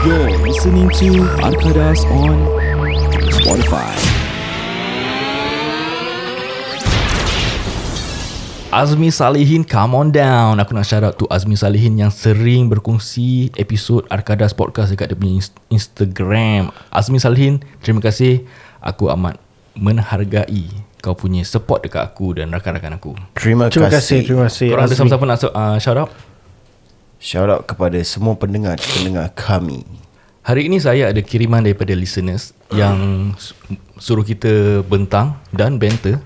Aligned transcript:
You're 0.00 0.32
listening 0.40 0.88
to 0.96 1.28
Arkadas 1.44 2.08
on 2.08 2.48
Spotify. 3.36 3.92
Azmi 8.72 9.12
Salihin 9.12 9.60
come 9.60 9.92
on 9.92 10.08
down 10.08 10.56
Aku 10.56 10.72
nak 10.72 10.88
shout 10.88 11.04
out 11.04 11.20
to 11.20 11.28
Azmi 11.28 11.52
Salihin 11.52 12.00
Yang 12.00 12.16
sering 12.16 12.72
berkongsi 12.72 13.52
Episod 13.60 14.08
Arkadas 14.08 14.56
Podcast 14.56 14.88
Dekat 14.88 15.12
dia 15.12 15.18
punya 15.20 15.42
Instagram 15.68 16.72
Azmi 16.88 17.20
Salihin 17.20 17.60
Terima 17.84 18.00
kasih 18.00 18.48
Aku 18.80 19.12
amat 19.12 19.36
Menghargai 19.76 20.70
Kau 21.04 21.12
punya 21.12 21.44
support 21.44 21.84
dekat 21.84 22.08
aku 22.08 22.40
Dan 22.40 22.54
rakan-rakan 22.54 22.96
aku 22.96 23.12
Terima, 23.36 23.68
Terima 23.68 23.90
kasih, 23.92 24.22
terima 24.24 24.48
kasih. 24.48 24.70
Korang 24.72 24.86
ada 24.86 24.94
siapa-siapa 24.96 25.24
nak 25.28 25.38
uh, 25.50 25.76
shout 25.76 25.98
out? 26.00 26.29
Shout 27.20 27.52
out 27.52 27.68
kepada 27.68 28.00
semua 28.00 28.32
pendengar-pendengar 28.32 29.36
kami. 29.36 29.84
Hari 30.40 30.72
ini 30.72 30.80
saya 30.80 31.12
ada 31.12 31.20
kiriman 31.20 31.60
daripada 31.60 31.92
listeners 31.92 32.56
Yang 32.72 32.96
su- 33.36 33.56
suruh 34.00 34.24
kita 34.24 34.80
bentang 34.88 35.36
dan 35.52 35.76
banter 35.76 36.16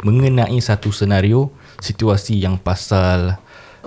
mengenai, 0.00 0.56
satu 0.64 0.88
senario 0.88 1.52
Situasi 1.76 2.40
yang 2.40 2.56
pasal 2.56 3.36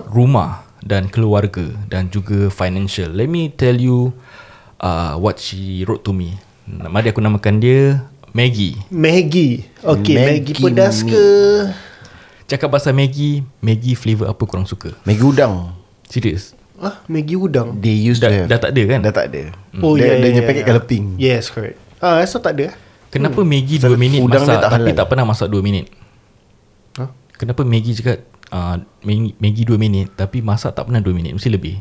rumah 0.06 0.62
dan 0.86 1.10
keluarga 1.10 1.66
dan 1.90 2.06
juga 2.14 2.46
financial 2.46 3.10
Let 3.10 3.26
me 3.26 3.50
tell 3.50 3.74
you 3.74 4.14
uh, 4.78 5.18
what 5.18 5.42
she 5.42 5.82
wrote 5.82 6.06
to 6.06 6.14
me 6.14 6.38
Mari 6.70 7.10
aku 7.10 7.18
namakan 7.18 7.58
dia 7.58 8.06
Maggie 8.30 8.78
Maggie. 8.86 9.66
Okay, 9.82 10.14
Maggie, 10.14 10.54
Maggie 10.54 10.56
pedas 10.62 11.02
ke? 11.02 11.24
Cakap 12.46 12.70
pasal 12.70 12.94
Maggie 12.94 13.42
Maggie 13.58 13.98
flavour 13.98 14.30
apa 14.30 14.42
korang 14.46 14.68
suka? 14.68 14.94
Maggi 15.02 15.26
udang. 15.26 15.85
Serius? 16.06 16.54
Ah, 16.76 17.00
Maggie 17.08 17.40
udang. 17.40 17.80
They 17.80 17.96
used 17.96 18.20
Dah, 18.20 18.28
to 18.28 18.36
have. 18.44 18.48
dah 18.52 18.58
tak 18.60 18.70
ada 18.76 18.82
kan? 18.84 19.00
Dah 19.00 19.12
tak 19.12 19.26
ada. 19.32 19.42
Oh, 19.80 19.96
dia, 19.96 20.12
ya, 20.12 20.20
dia 20.20 20.28
ya, 20.28 20.28
punya 20.28 20.42
ya, 20.42 20.48
paket 20.48 20.62
ya. 20.62 20.66
colour 20.68 20.84
pink. 20.84 21.06
Yes, 21.16 21.44
correct. 21.48 21.76
Ah, 22.04 22.20
so 22.28 22.36
tak 22.36 22.52
ada. 22.60 22.76
Kenapa 23.08 23.40
Maggie 23.46 23.80
2 23.80 23.86
Pasal 23.86 23.96
minit 23.96 24.20
udang 24.20 24.44
dia 24.44 24.50
masak 24.52 24.60
tak 24.60 24.70
Tapi 24.76 24.90
halal. 24.92 24.98
tak 24.98 25.06
pernah 25.08 25.24
masak 25.24 25.48
2 25.48 25.64
minit? 25.64 25.86
Huh? 27.00 27.10
Kenapa 27.38 27.62
Maggie 27.64 27.94
cakap 27.96 28.18
uh, 28.52 28.76
Maggie 29.40 29.64
2 29.64 29.80
minit 29.80 30.12
Tapi 30.12 30.44
masak 30.44 30.76
tak 30.76 30.84
pernah 30.84 31.00
2 31.00 31.16
minit 31.16 31.32
Mesti 31.32 31.48
lebih 31.48 31.80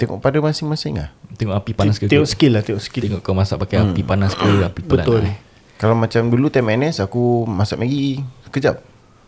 Tengok 0.00 0.16
pada 0.18 0.40
masing-masing 0.40 0.96
lah. 0.96 1.12
Tengok 1.36 1.54
api 1.60 1.70
panas 1.76 2.00
ke 2.00 2.08
Tengok 2.08 2.24
skill 2.24 2.56
lah, 2.56 2.64
tengok 2.64 2.80
skill. 2.80 3.04
Tengok 3.04 3.20
kau 3.20 3.36
masak 3.36 3.60
pakai 3.60 3.84
api 3.84 4.00
panas 4.00 4.32
ke 4.32 4.48
Api 4.48 4.80
pelan 4.80 5.04
Betul. 5.04 5.20
lah, 5.28 5.28
eh. 5.28 5.36
Kalau 5.76 5.92
macam 5.92 6.32
dulu 6.32 6.48
time 6.48 6.72
NS, 6.72 7.04
aku 7.04 7.44
masak 7.44 7.76
Maggi 7.76 8.24
sekejap. 8.48 8.80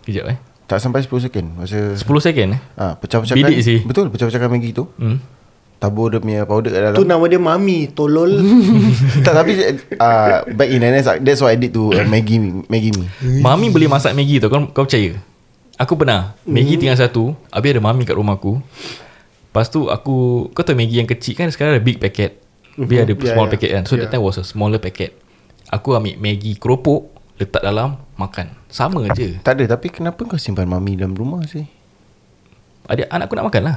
Kejap 0.09 0.25
eh 0.33 0.52
Tak 0.73 0.81
sampai 0.81 1.05
10 1.05 1.13
second. 1.23 1.47
Masa 1.53 1.93
10 1.93 2.01
second 2.01 2.49
eh 2.57 2.61
Ah, 2.75 2.97
pecah-pecahkan. 2.97 3.37
Bidik 3.45 3.61
sih. 3.61 3.79
Betul, 3.85 4.09
pecah-pecahkan 4.09 4.49
Maggi 4.49 4.73
tu. 4.73 4.89
hmm. 4.97 5.45
Tabur 5.77 6.09
dia 6.09 6.17
punya 6.17 6.47
powder 6.47 6.71
kat 6.71 6.81
dalam. 6.81 6.95
Tu 6.95 7.03
nama 7.03 7.25
dia 7.27 7.37
Mami, 7.37 7.91
tolol. 7.91 8.39
tak, 9.27 9.35
tapi 9.35 9.53
uh, 9.99 10.47
back 10.49 10.71
in 10.71 10.81
NS, 10.81 11.19
that's 11.21 11.43
what 11.43 11.51
I 11.51 11.59
did 11.59 11.75
to 11.75 11.91
uh, 11.91 12.07
Maggi, 12.07 12.39
Maggi 12.65 12.95
me. 12.95 13.11
Mami 13.43 13.67
boleh 13.69 13.91
masak 13.91 14.15
Maggie 14.15 14.39
tu 14.39 14.47
Kau, 14.47 14.63
kau 14.71 14.87
percaya 14.87 15.19
Aku 15.75 15.99
pernah 15.99 16.39
Maggie 16.47 16.79
tinggal 16.79 16.95
satu 16.95 17.35
Habis 17.51 17.75
ada 17.75 17.83
Mami 17.83 18.07
kat 18.07 18.15
rumah 18.15 18.39
aku 18.39 18.63
Lepas 19.45 19.69
tu 19.69 19.91
aku 19.91 20.47
Kau 20.49 20.63
tahu 20.63 20.73
Maggie 20.73 21.03
yang 21.03 21.11
kecil 21.11 21.35
kan 21.35 21.51
Sekarang 21.51 21.75
ada 21.75 21.83
big 21.83 21.99
packet 21.99 22.39
Habis 22.73 23.03
ada 23.03 23.13
Yeah, 23.13 23.29
small 23.29 23.45
yeah. 23.45 23.53
packet 23.53 23.71
kan 23.73 23.83
So 23.83 23.99
that 23.99 24.07
Yeah. 24.07 24.13
time 24.15 24.23
was 24.23 24.39
a 24.39 24.47
smaller 24.47 24.79
packet 24.79 25.19
Aku 25.69 25.93
ambil 25.93 26.15
Maggie 26.17 26.55
keropok 26.55 27.11
Letak 27.35 27.61
dalam 27.61 27.99
Makan 28.15 28.47
Sama 28.67 29.05
je 29.13 29.37
Tak 29.41 29.57
ada, 29.57 29.65
tapi 29.71 29.89
kenapa 29.89 30.19
kau 30.23 30.37
simpan 30.37 30.65
mami 30.65 30.95
dalam 30.95 31.13
rumah 31.13 31.41
sih? 31.45 31.65
Adik 32.85 33.07
anak 33.09 33.27
aku 33.27 33.35
nak 33.35 33.47
makan 33.49 33.63
lah 33.65 33.77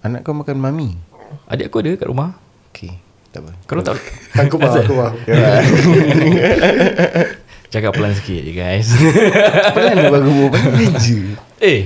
Anak 0.00 0.20
kau 0.22 0.32
makan 0.32 0.56
mami. 0.56 0.94
Adik 1.46 1.68
aku 1.68 1.80
ada 1.80 1.90
kat 1.94 2.06
rumah 2.06 2.30
Okay, 2.70 2.94
tak 3.28 3.42
apa. 3.42 3.50
Kau 3.66 3.74
tak 3.80 3.96
aku 4.38 4.54
faham, 4.56 4.78
aku 4.78 4.94
faham. 4.94 5.14
Cakap 7.70 7.90
pelan 7.92 8.12
sikit 8.12 8.40
je 8.40 8.52
guys 8.52 8.86
Pelan 9.74 9.94
dia 9.96 10.08
baru 10.08 10.48
berbual 10.48 10.92
je. 10.96 11.34
Eh 11.58 11.80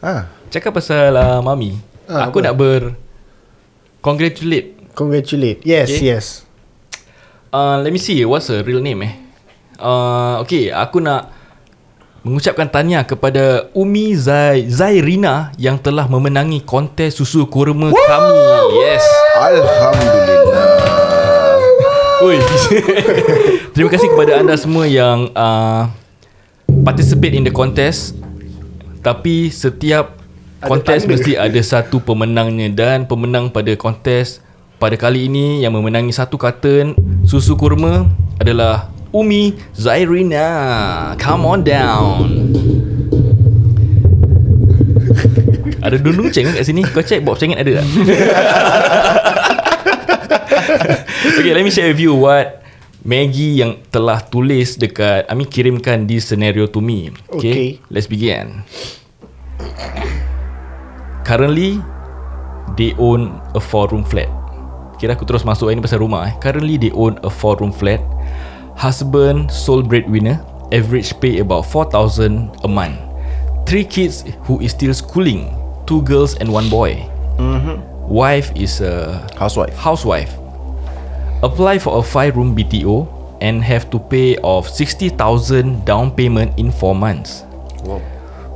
Ha. 0.00 0.28
Cakap 0.48 0.72
pasal 0.74 1.12
uh, 1.12 1.38
Mami 1.40 1.76
Ah, 2.04 2.28
Aku 2.28 2.38
apa? 2.38 2.44
nak 2.44 2.54
ber 2.54 2.80
Congratulate 3.98 4.76
Congratulate. 4.92 5.64
Yes, 5.64 5.88
Okay. 5.90 6.06
yes. 6.06 6.24
uh, 7.50 7.74
Let 7.78 7.88
me 7.88 7.96
see 7.96 8.20
What's 8.22 8.46
her 8.46 8.60
real 8.60 8.78
name 8.78 9.02
eh 9.02 9.12
uh, 9.78 10.42
Okay 10.44 10.70
Aku 10.74 11.00
nak 11.00 11.30
Mengucapkan 12.24 12.72
tanya 12.72 13.04
kepada 13.04 13.68
Umi 13.76 14.16
Zai, 14.16 14.64
Zairina 14.70 15.52
Yang 15.60 15.90
telah 15.90 16.08
memenangi 16.08 16.64
kontes 16.64 17.20
susu 17.20 17.44
kurma 17.46 17.92
Woo! 17.92 18.06
kami 18.08 18.38
Yes 18.80 19.04
Alhamdulillah. 19.34 20.78
Oi. 22.22 22.38
Terima 23.74 23.90
kasih 23.90 24.08
kepada 24.14 24.38
anda 24.38 24.54
semua 24.54 24.86
yang 24.86 25.28
uh, 25.34 25.90
participate 26.86 27.34
in 27.34 27.42
the 27.42 27.50
contest. 27.50 28.14
Tapi 29.02 29.50
setiap 29.50 30.22
kontes 30.62 31.04
mesti 31.04 31.34
ada 31.34 31.58
satu 31.60 31.98
pemenangnya 31.98 32.70
dan 32.70 33.04
pemenang 33.04 33.50
pada 33.50 33.74
kontes 33.74 34.40
pada 34.78 34.94
kali 34.96 35.26
ini 35.28 35.60
yang 35.60 35.76
memenangi 35.76 36.14
satu 36.14 36.40
karton 36.40 36.96
susu 37.26 37.58
kurma 37.58 38.08
adalah 38.38 38.93
Umi 39.14 39.54
Zairina. 39.78 41.14
Come 41.22 41.46
on 41.46 41.62
down. 41.62 42.50
Ada 45.84 46.00
dundung 46.00 46.32
ceng 46.32 46.48
kat 46.48 46.64
sini 46.64 46.80
Kau 46.80 47.04
check 47.04 47.20
box 47.20 47.44
cengit 47.44 47.60
ada 47.60 47.78
tak? 47.78 47.84
okay, 51.38 51.52
let 51.52 51.60
me 51.60 51.68
share 51.68 51.92
with 51.92 52.00
you 52.00 52.16
what 52.16 52.64
Maggie 53.04 53.60
yang 53.60 53.76
telah 53.92 54.24
tulis 54.24 54.80
dekat 54.80 55.28
I 55.28 55.36
mean 55.36 55.44
kirimkan 55.44 56.08
di 56.08 56.16
scenario 56.24 56.64
to 56.72 56.80
me. 56.80 57.12
Okay. 57.28 57.36
Okay. 57.36 57.68
Let's 57.92 58.08
begin. 58.08 58.64
Currently 61.28 61.84
they 62.80 62.96
own 62.96 63.44
a 63.52 63.60
four 63.60 63.92
room 63.92 64.08
flat. 64.08 64.32
Kira 64.96 65.12
aku 65.12 65.28
terus 65.28 65.44
masuk 65.44 65.68
ini 65.68 65.84
pasal 65.84 66.00
rumah 66.00 66.32
eh. 66.32 66.34
Currently 66.40 66.80
they 66.80 66.92
own 66.96 67.20
a 67.20 67.28
four 67.28 67.60
room 67.60 67.76
flat. 67.76 68.00
Husband 68.76 69.50
sole 69.50 69.82
breadwinner, 69.82 70.44
average 70.72 71.18
pay 71.20 71.38
about 71.38 71.66
4000 71.66 72.50
a 72.64 72.68
month. 72.68 72.98
Three 73.66 73.84
kids 73.84 74.24
who 74.44 74.60
is 74.60 74.72
still 74.72 74.92
schooling, 74.92 75.54
two 75.86 76.02
girls 76.02 76.36
and 76.36 76.52
one 76.52 76.68
boy. 76.68 77.08
Mm-hmm. 77.38 77.80
Wife 78.08 78.52
is 78.54 78.80
a 78.80 79.26
Housewife. 79.38 79.74
housewife 79.74 80.36
apply 81.44 81.78
for 81.78 81.98
a 81.98 82.02
5 82.02 82.36
room 82.36 82.56
BTO 82.56 83.38
and 83.40 83.62
have 83.62 83.90
to 83.90 83.98
pay 83.98 84.36
of 84.42 84.68
60,000 84.68 85.84
down 85.84 86.10
payment 86.10 86.58
in 86.58 86.72
4 86.72 86.94
months. 86.94 87.44
Wow. 87.84 88.00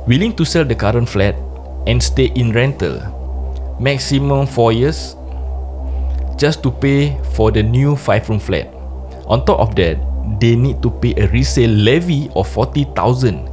Willing 0.07 0.35
to 0.35 0.45
sell 0.45 0.65
the 0.65 0.73
current 0.73 1.07
flat 1.07 1.35
and 1.85 2.01
stay 2.01 2.33
in 2.33 2.51
rental. 2.51 2.97
Maximum 3.79 4.47
4 4.47 4.73
years 4.73 5.15
just 6.37 6.63
to 6.63 6.71
pay 6.71 7.15
for 7.35 7.51
the 7.51 7.61
new 7.61 7.95
5 7.95 8.29
room 8.29 8.39
flat. 8.39 8.73
On 9.29 9.45
top 9.45 9.59
of 9.59 9.75
that, 9.75 10.01
they 10.37 10.53
need 10.53 10.85
to 10.85 10.93
pay 11.01 11.17
a 11.17 11.25
resale 11.33 11.73
levy 11.73 12.29
of 12.37 12.45
40,000 12.45 13.49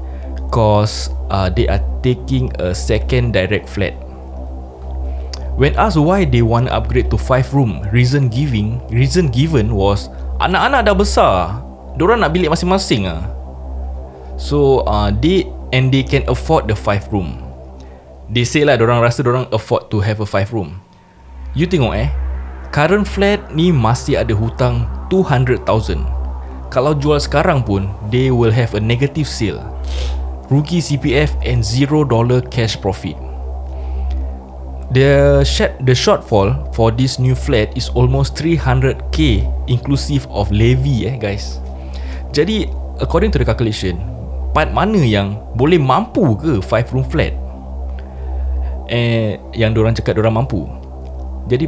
cause 0.52 1.08
uh, 1.32 1.48
they 1.48 1.64
are 1.64 1.80
taking 2.04 2.52
a 2.60 2.74
second 2.76 3.32
direct 3.32 3.64
flat. 3.64 3.96
When 5.56 5.72
asked 5.80 5.96
why 5.96 6.28
they 6.28 6.44
want 6.44 6.68
upgrade 6.68 7.08
to 7.08 7.16
5 7.16 7.56
room, 7.56 7.80
reason 7.88 8.28
giving, 8.28 8.84
reason 8.92 9.32
given 9.32 9.72
was 9.72 10.12
anak-anak 10.44 10.92
dah 10.92 10.96
besar. 10.96 11.64
Diorang 11.96 12.20
nak 12.20 12.36
bilik 12.36 12.52
masing-masing 12.52 13.08
ah. 13.08 13.24
So 14.36 14.84
uh, 14.84 15.08
they 15.08 15.48
and 15.72 15.88
they 15.88 16.04
can 16.04 16.28
afford 16.28 16.68
the 16.68 16.76
5 16.76 17.08
room. 17.08 17.40
They 18.28 18.44
say 18.44 18.68
lah 18.68 18.76
diorang 18.76 19.00
rasa 19.00 19.24
diorang 19.24 19.48
afford 19.48 19.88
to 19.88 20.04
have 20.04 20.20
a 20.20 20.28
5 20.28 20.52
room. 20.52 20.76
You 21.56 21.64
tengok 21.64 21.96
eh, 21.96 22.12
current 22.68 23.08
flat 23.08 23.40
ni 23.48 23.72
masih 23.72 24.20
ada 24.20 24.36
hutang 24.36 24.84
200,000. 25.08 26.15
Kalau 26.68 26.98
jual 26.98 27.22
sekarang 27.22 27.62
pun, 27.62 27.88
they 28.10 28.34
will 28.34 28.50
have 28.52 28.74
a 28.74 28.82
negative 28.82 29.30
sale. 29.30 29.62
Rugi 30.46 30.78
CPF 30.78 31.34
and 31.42 31.62
$0 31.62 32.06
cash 32.50 32.78
profit. 32.78 33.18
The 34.94 35.42
sh- 35.42 35.74
the 35.82 35.98
shortfall 35.98 36.54
for 36.70 36.94
this 36.94 37.18
new 37.18 37.34
flat 37.34 37.74
is 37.74 37.90
almost 37.98 38.38
300k 38.38 39.42
inclusive 39.66 40.30
of 40.30 40.46
levy 40.54 41.10
eh 41.10 41.18
guys. 41.18 41.58
Jadi 42.30 42.70
according 43.02 43.34
to 43.34 43.42
the 43.42 43.46
calculation, 43.46 43.98
part 44.54 44.70
mana 44.70 45.02
yang 45.02 45.42
boleh 45.58 45.82
mampu 45.82 46.38
ke 46.38 46.62
5 46.62 46.94
room 46.94 47.02
flat? 47.02 47.34
Eh 48.86 49.42
yang 49.58 49.74
diorang 49.74 49.98
cakap 49.98 50.22
diorang 50.22 50.38
mampu. 50.38 50.70
Jadi 51.50 51.66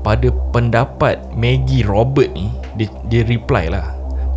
pada 0.00 0.32
pendapat 0.52 1.20
Maggie 1.36 1.84
Robert 1.84 2.32
ni 2.32 2.48
dia, 2.80 2.88
dia 3.12 3.22
reply 3.28 3.68
lah 3.68 3.93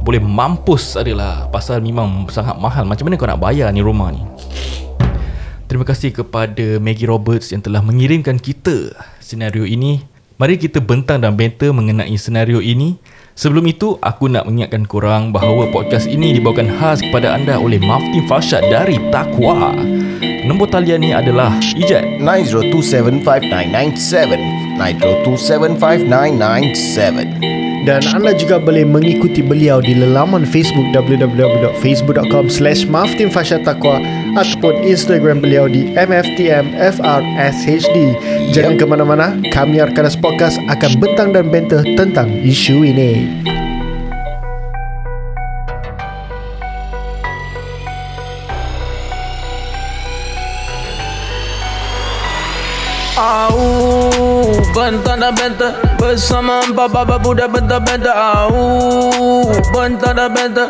boleh 0.07 0.23
mampus 0.23 0.95
adalah 0.95 1.51
pasal 1.51 1.83
memang 1.83 2.31
sangat 2.31 2.55
mahal. 2.55 2.87
Macam 2.87 3.11
mana 3.11 3.19
kau 3.19 3.27
nak 3.27 3.43
bayar 3.43 3.67
ni 3.75 3.83
rumah 3.83 4.15
ni? 4.15 4.23
Terima 5.67 5.83
kasih 5.83 6.15
kepada 6.15 6.79
Maggie 6.79 7.11
Roberts 7.11 7.51
yang 7.51 7.59
telah 7.59 7.83
mengirimkan 7.83 8.39
kita 8.39 8.95
senario 9.19 9.67
ini. 9.67 9.99
Mari 10.39 10.55
kita 10.55 10.79
bentang 10.79 11.19
dan 11.19 11.35
banter 11.35 11.75
mengenai 11.75 12.15
senario 12.15 12.63
ini. 12.63 12.95
Sebelum 13.35 13.67
itu, 13.67 13.99
aku 13.99 14.31
nak 14.31 14.47
mengingatkan 14.47 14.87
korang 14.87 15.35
bahawa 15.35 15.67
podcast 15.75 16.07
ini 16.07 16.39
dibawakan 16.39 16.71
khas 16.79 17.03
kepada 17.03 17.35
anda 17.35 17.59
oleh 17.59 17.83
Maftin 17.83 18.23
Farshad 18.31 18.63
dari 18.71 18.95
Takwa. 19.11 19.75
Nombor 20.47 20.71
talian 20.71 21.03
ni 21.03 21.11
adalah 21.11 21.51
Ijat. 21.75 22.23
90275997 22.23 24.79
90275997 24.79 27.56
Dan 27.87 28.03
anda 28.11 28.35
juga 28.35 28.59
boleh 28.59 28.83
mengikuti 28.83 29.39
beliau 29.39 29.79
di 29.79 29.95
laman 29.95 30.43
Facebook 30.43 30.91
www.facebook.com 30.91 32.51
slash 32.51 32.83
Maftin 32.83 33.31
Fasha 33.31 33.63
Taqwa 33.63 34.03
ataupun 34.35 34.83
Instagram 34.83 35.39
beliau 35.39 35.71
di 35.71 35.95
MFTMFRSHD. 35.95 37.95
Jangan 38.51 38.75
ke 38.75 38.83
mana-mana, 38.83 39.39
kami 39.55 39.79
Arkadas 39.79 40.19
Podcast 40.19 40.59
akan 40.67 40.99
bentang 40.99 41.31
dan 41.31 41.47
bentah 41.47 41.79
tentang 41.95 42.27
isu 42.43 42.83
ini. 42.83 43.23
Au, 53.17 53.66
bentang 54.77 55.17
dan 55.17 55.33
bentang 55.33 55.73
bersama 55.97 56.61
empat 56.69 56.87
baba 56.93 57.17
budak 57.17 57.49
bentang 57.49 57.81
bentang. 57.81 58.13
Au, 58.13 59.49
bentang 59.73 60.13
dan 60.13 60.29
bentang 60.29 60.69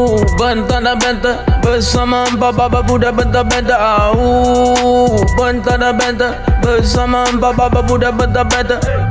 Bentang 0.35 0.83
dan 0.83 0.95
bentang 0.99 1.37
Bersama 1.61 2.27
empat 2.27 2.51
baba 2.57 2.79
budak 2.83 3.15
bentang-bentang 3.15 3.79
Au 3.79 5.19
Bentang 5.37 5.79
dan 5.79 5.93
bentang 5.95 6.35
Bersama 6.59 7.27
empat 7.29 7.53
baba 7.55 7.79
budak 7.83 8.15
bentang-bentang 8.15 9.10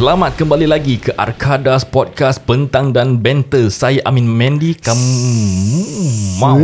Selamat 0.00 0.32
kembali 0.32 0.64
lagi 0.64 0.96
ke 0.96 1.12
Arkadas 1.12 1.84
Podcast 1.84 2.40
Bentang 2.48 2.88
dan 2.88 3.20
Banter. 3.20 3.68
Saya 3.68 4.00
Amin 4.08 4.24
Mendy. 4.24 4.72
Kamu 4.72 5.04
mau? 6.40 6.56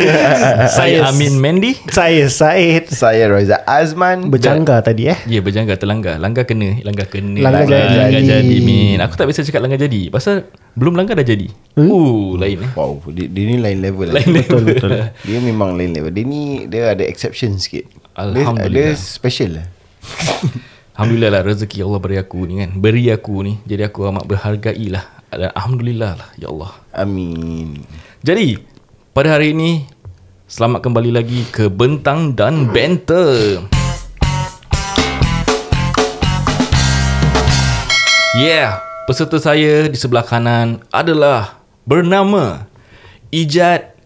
Saya 0.80 1.04
Amin 1.12 1.36
Mendy. 1.36 1.76
Saya 1.92 2.32
Said 2.32 2.88
Saya 2.88 3.28
Roiza 3.28 3.60
Azman 3.68 4.32
berjangga 4.32 4.80
tadi 4.80 5.04
eh. 5.04 5.20
Ya, 5.28 5.44
berjangga 5.44 5.76
terlanggar. 5.76 6.16
Langgar 6.16 6.48
kena, 6.48 6.80
langgar 6.80 7.12
kena. 7.12 7.44
Langgar 7.44 7.68
jadi. 7.68 7.96
Langgar 8.08 8.22
jadi, 8.24 8.56
Min. 8.64 9.04
Aku 9.04 9.20
tak 9.20 9.28
biasa 9.28 9.44
cakap 9.44 9.60
langgar 9.60 9.76
jadi. 9.76 10.08
Pasal 10.08 10.48
belum 10.80 10.96
langgar 10.96 11.20
dah 11.20 11.28
jadi. 11.28 11.52
Hmm? 11.76 11.92
Uh, 11.92 12.40
lain 12.40 12.64
eh. 12.64 12.72
Wow 12.72 13.04
dia, 13.12 13.28
dia 13.28 13.52
ni 13.52 13.60
lain 13.60 13.84
level 13.84 14.08
Lain 14.16 14.32
Betul 14.32 14.64
betul. 14.64 14.96
Dia 15.28 15.44
memang 15.44 15.76
lain 15.76 15.92
level 15.92 16.08
Dia 16.08 16.24
ni 16.24 16.64
Dia 16.72 16.96
ada 16.96 17.04
exception 17.04 17.60
sikit 17.60 17.84
Alhamdulillah. 18.16 18.72
Dia, 18.72 18.96
dia 18.96 18.96
special 18.96 19.60
lah 19.60 19.66
Alhamdulillah 20.96 21.28
lah 21.28 21.44
rezeki 21.44 21.84
Allah 21.84 22.00
beri 22.00 22.16
aku 22.16 22.48
ni 22.48 22.64
kan. 22.64 22.72
Beri 22.72 23.12
aku 23.12 23.44
ni. 23.44 23.60
Jadi 23.68 23.84
aku 23.84 24.08
amat 24.08 24.24
berhargai 24.24 24.88
lah. 24.88 25.04
Dan 25.28 25.52
Alhamdulillah 25.52 26.16
lah. 26.16 26.28
Ya 26.40 26.48
Allah. 26.48 26.72
Amin 26.96 27.84
Jadi, 28.24 28.56
pada 29.12 29.36
hari 29.36 29.52
ini, 29.52 29.84
selamat 30.48 30.80
kembali 30.80 31.12
lagi 31.12 31.44
ke 31.52 31.68
Bentang 31.68 32.32
dan 32.32 32.72
Banter. 32.72 33.60
Yeah, 38.40 38.80
peserta 39.04 39.36
saya 39.36 39.92
di 39.92 40.00
sebelah 40.00 40.24
kanan 40.24 40.80
adalah 40.88 41.60
bernama 41.84 42.72
Ijat 43.28 44.00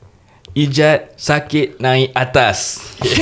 Ijat 0.58 1.14
Sakit 1.14 1.78
Naik 1.78 2.10
Atas. 2.18 2.82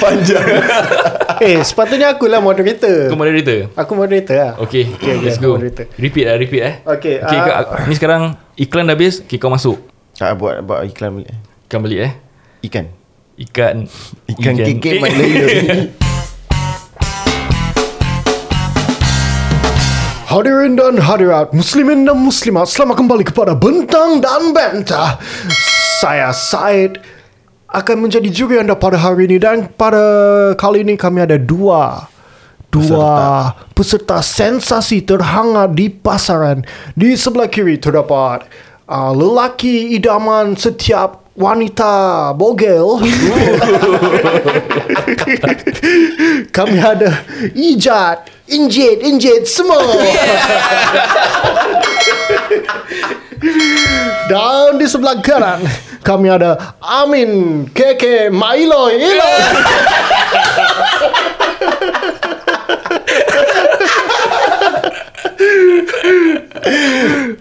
Panjang 0.00 0.40
Eh 1.36 1.60
sepatutnya 1.60 2.16
aku 2.16 2.24
lah 2.26 2.40
moderator. 2.40 3.12
Kau 3.12 3.18
moderator? 3.18 3.68
Aku 3.76 3.92
moderator 3.92 4.36
lah. 4.36 4.52
Okay, 4.56 4.88
Okay, 4.88 5.20
let's 5.20 5.36
okay, 5.36 5.44
go. 5.44 5.60
moderator. 5.60 5.86
Repeat 6.00 6.24
lah, 6.24 6.36
repeat 6.40 6.62
eh. 6.64 6.74
Okay, 6.96 7.14
okay 7.20 7.36
ah, 7.36 7.44
kau, 7.68 7.84
ni 7.84 7.94
sekarang 7.94 8.22
iklan 8.56 8.88
dah 8.88 8.96
habis, 8.96 9.20
okay, 9.20 9.36
kau 9.36 9.52
masuk. 9.52 9.76
ah, 10.16 10.32
Buat 10.32 10.64
buat 10.64 10.80
iklan 10.88 11.20
balik 11.20 11.36
Ikan 11.68 11.80
balik 11.84 12.00
eh. 12.00 12.12
Ikan 12.64 12.86
Ikan 13.36 13.76
Ikan 14.32 14.54
kekek 14.56 14.96
Mak 14.96 15.12
Laila 15.12 15.46
Hadirin 20.26 20.74
dan 20.74 20.98
hadirat 20.98 21.52
Muslimin 21.52 22.02
dan 22.02 22.18
Muslimat 22.18 22.66
Selamat 22.66 22.98
kembali 22.98 23.24
kepada 23.28 23.52
Bentang 23.54 24.18
dan 24.18 24.50
Bentah 24.50 25.20
Saya 26.00 26.32
Said 26.32 26.98
Akan 27.66 27.98
menjadi 28.02 28.30
juri 28.30 28.62
anda 28.62 28.78
pada 28.78 28.98
hari 28.98 29.26
ini. 29.30 29.38
Dan 29.42 29.66
pada 29.74 30.02
kali 30.54 30.86
ini 30.86 30.94
kami 30.94 31.26
ada 31.26 31.38
dua 31.38 32.06
Dua 32.66 33.54
peserta, 33.72 34.20
sensasi 34.20 35.00
terhangat 35.00 35.72
di 35.72 35.88
pasaran. 35.88 36.60
Di 36.92 37.16
sebelah 37.16 37.48
kiri 37.48 37.80
terdapat 37.80 38.44
uh, 38.90 39.16
Lelaki 39.16 39.96
idaman 39.96 40.52
setiap 40.58 41.26
wanita 41.36 42.32
bogel. 42.36 42.96
Kami 46.56 46.80
ada 46.80 47.12
Ijat 47.52 48.32
Injit 48.48 49.04
Injit 49.04 49.44
semua 49.44 49.84
Dan 54.30 54.80
di 54.80 54.86
sebelah 54.88 55.20
kanan 55.20 55.60
Kami 56.00 56.26
ada 56.32 56.76
Amin 56.80 57.64
Keke 57.70 58.32
Mailo 58.32 58.88
Ilo 58.88 59.32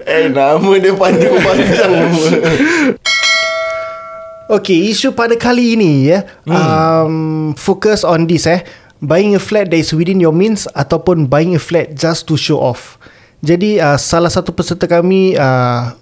Eh 0.06 0.30
nama 0.30 0.72
dia 0.78 0.94
panjang-panjang 0.94 1.92
Okay, 4.46 4.94
isu 4.94 5.10
pada 5.18 5.34
kali 5.34 5.74
ini 5.74 6.14
ya, 6.14 6.22
hmm. 6.46 6.54
um, 6.54 7.16
focus 7.58 8.06
on 8.06 8.30
this 8.30 8.46
eh, 8.46 8.62
buying 9.02 9.34
a 9.34 9.42
flat 9.42 9.74
that 9.74 9.82
is 9.82 9.90
within 9.90 10.22
your 10.22 10.30
means 10.30 10.70
ataupun 10.78 11.26
buying 11.26 11.58
a 11.58 11.62
flat 11.62 11.98
just 11.98 12.30
to 12.30 12.38
show 12.38 12.62
off. 12.62 13.02
Jadi 13.46 13.78
uh, 13.78 13.96
salah 14.02 14.34
satu 14.34 14.50
peserta 14.50 14.90
kami 14.90 15.38
uh, 15.38 15.94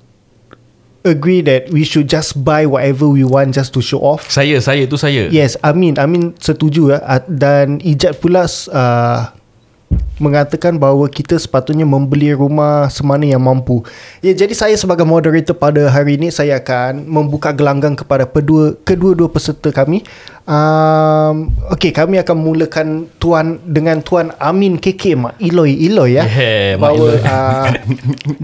agree 1.04 1.44
that 1.44 1.68
we 1.70 1.84
should 1.84 2.08
just 2.08 2.40
buy 2.40 2.64
whatever 2.64 3.12
we 3.12 3.28
want 3.28 3.52
just 3.52 3.76
to 3.76 3.84
show 3.84 4.00
off. 4.00 4.32
Saya, 4.32 4.64
saya 4.64 4.88
tu 4.88 4.96
saya. 4.96 5.28
Yes, 5.28 5.60
Amin, 5.60 6.00
Amin 6.00 6.32
setuju 6.40 6.96
ya. 6.96 7.00
Uh, 7.04 7.22
dan 7.28 7.84
Ijat 7.84 8.24
pula 8.24 8.48
uh, 8.48 9.36
mengatakan 10.22 10.78
bahawa 10.78 11.10
kita 11.10 11.38
sepatutnya 11.38 11.86
membeli 11.86 12.34
rumah 12.34 12.86
semana 12.94 13.26
yang 13.26 13.42
mampu. 13.42 13.82
Ya, 14.22 14.34
jadi 14.34 14.54
saya 14.54 14.76
sebagai 14.78 15.06
moderator 15.06 15.58
pada 15.58 15.90
hari 15.90 16.22
ini 16.22 16.30
saya 16.30 16.62
akan 16.62 17.06
membuka 17.10 17.50
gelanggang 17.50 17.98
kepada 17.98 18.30
kedua 18.30 18.78
kedua-dua 18.86 19.30
peserta 19.30 19.74
kami. 19.74 20.06
Um, 20.44 21.56
okay, 21.72 21.96
kami 21.96 22.20
akan 22.20 22.36
mulakan 22.36 22.88
tuan 23.16 23.64
dengan 23.64 24.04
tuan 24.04 24.36
Amin 24.44 24.76
KK 24.76 25.04
Mak 25.16 25.34
Iloy 25.40 25.72
Iloy 25.88 26.20
ya. 26.20 26.24
Yeah, 26.28 26.76
bahawa 26.76 27.08
Iloy. 27.16 27.20
uh, 27.24 27.68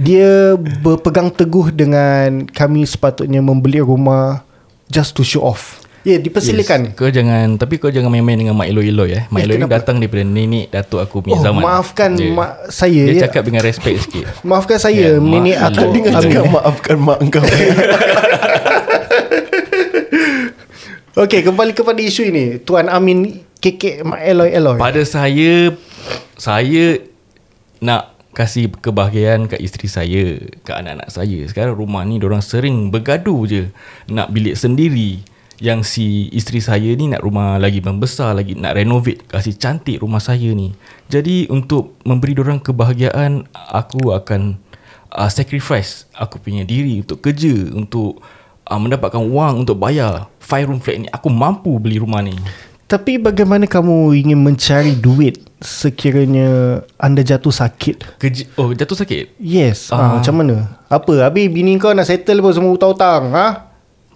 dia 0.07 0.55
berpegang 0.79 1.29
teguh 1.29 1.75
dengan 1.75 2.47
kami 2.47 2.87
sepatutnya 2.87 3.43
membeli 3.43 3.83
rumah 3.83 4.41
just 4.89 5.13
to 5.13 5.27
show 5.27 5.45
off. 5.45 5.78
Ya 6.09 6.17
yeah, 6.17 6.19
dipersilakan. 6.19 6.79
Yes. 6.81 6.97
Kau 6.97 7.05
jangan 7.07 7.53
Tapi 7.53 7.77
kau 7.77 7.87
jangan 7.87 8.09
main-main 8.09 8.33
dengan 8.35 8.57
Mak 8.57 8.65
Eloi-Eloi 8.65 9.09
eh. 9.13 9.23
Mak 9.27 9.37
Eh, 9.37 9.45
Eloi 9.45 9.55
ni 9.55 9.67
datang 9.67 9.95
daripada 9.95 10.23
nenek 10.23 10.65
Datuk 10.67 10.99
aku 10.99 11.21
punya 11.21 11.37
Oh 11.37 11.43
zaman. 11.43 11.61
maafkan 11.61 12.17
Dia- 12.17 12.33
mak 12.33 12.49
saya 12.67 13.03
Dia 13.05 13.13
ya. 13.13 13.21
cakap 13.23 13.45
dengan 13.45 13.61
respect 13.61 13.97
sikit. 14.01 14.25
Maafkan 14.47 14.75
Ya, 14.75 14.81
saya 14.81 15.07
Nenek 15.15 15.53
mak 15.53 15.69
aku 15.69 15.85
Amin. 15.85 16.01
cakap 16.09 16.43
maafkan 16.49 16.97
mak 16.97 17.19
kau 17.29 17.45
Okey 21.19 21.43
kembali 21.43 21.73
kepada 21.73 21.99
isu 21.99 22.25
ini. 22.25 22.57
Tuan 22.57 22.87
Amin 22.87 23.43
kekek 23.59 24.01
mak 24.01 24.23
Eloy 24.23 24.49
Eloy 24.49 24.79
Pada 24.79 25.01
saya 25.03 25.75
Saya 26.33 26.97
Nak 27.77 28.03
kasih 28.29 28.71
kebahagiaan 28.71 29.45
kat 29.45 29.59
isteri 29.59 29.85
saya 29.85 30.25
Kat 30.63 30.79
anak-anak 30.79 31.09
saya. 31.11 31.39
Sekarang 31.45 31.75
rumah 31.75 32.01
ni 32.01 32.17
orang 32.17 32.39
sering 32.39 32.87
bergaduh 32.87 33.43
je. 33.43 33.67
Nak 34.07 34.31
bilik 34.31 34.55
sendiri 34.55 35.21
Yang 35.59 35.79
si 35.91 36.05
isteri 36.31 36.63
saya 36.63 36.95
ni 36.95 37.11
nak 37.11 37.19
rumah 37.19 37.59
lagi 37.59 37.83
membesar 37.83 38.31
lagi 38.31 38.55
Nak 38.55 38.79
renovate 38.79 39.27
Kasih 39.27 39.59
cantik 39.59 39.99
rumah 39.99 40.23
saya 40.23 40.55
ni 40.55 40.71
Jadi 41.11 41.51
untuk 41.51 41.99
memberi 42.07 42.31
orang 42.39 42.63
kebahagiaan 42.63 43.43
Aku 43.51 44.15
akan 44.15 44.55
uh, 45.11 45.27
sacrifice 45.27 46.07
Aku 46.15 46.39
punya 46.39 46.63
diri 46.63 47.03
untuk 47.03 47.19
kerja 47.19 47.75
Untuk 47.75 48.23
uh, 48.71 48.79
mendapatkan 48.79 49.19
wang 49.19 49.67
untuk 49.67 49.75
bayar 49.75 50.31
Five 50.39 50.71
room 50.71 50.79
flat 50.79 51.03
ni 51.03 51.11
Aku 51.11 51.27
mampu 51.27 51.75
beli 51.75 51.99
rumah 51.99 52.23
ni 52.23 52.39
Tapi 52.87 53.19
bagaimana 53.19 53.67
kamu 53.67 54.15
ingin 54.15 54.39
mencari 54.39 54.95
duit 54.95 55.43
Sekiranya 55.59 56.79
anda 56.95 57.19
jatuh 57.19 57.51
sakit 57.51 58.15
Kerja, 58.15 58.47
oh 58.55 58.71
jatuh 58.71 58.95
sakit? 58.95 59.35
Yes 59.43 59.91
Ah. 59.91 59.99
ah. 59.99 60.09
Macam 60.23 60.39
mana 60.39 60.71
Apa 60.87 61.27
Habis 61.27 61.51
bini 61.51 61.75
kau 61.75 61.91
nak 61.91 62.07
settle 62.07 62.39
pun 62.39 62.55
Semua 62.55 62.71
hutang-hutang 62.71 63.35
ha? 63.35 63.68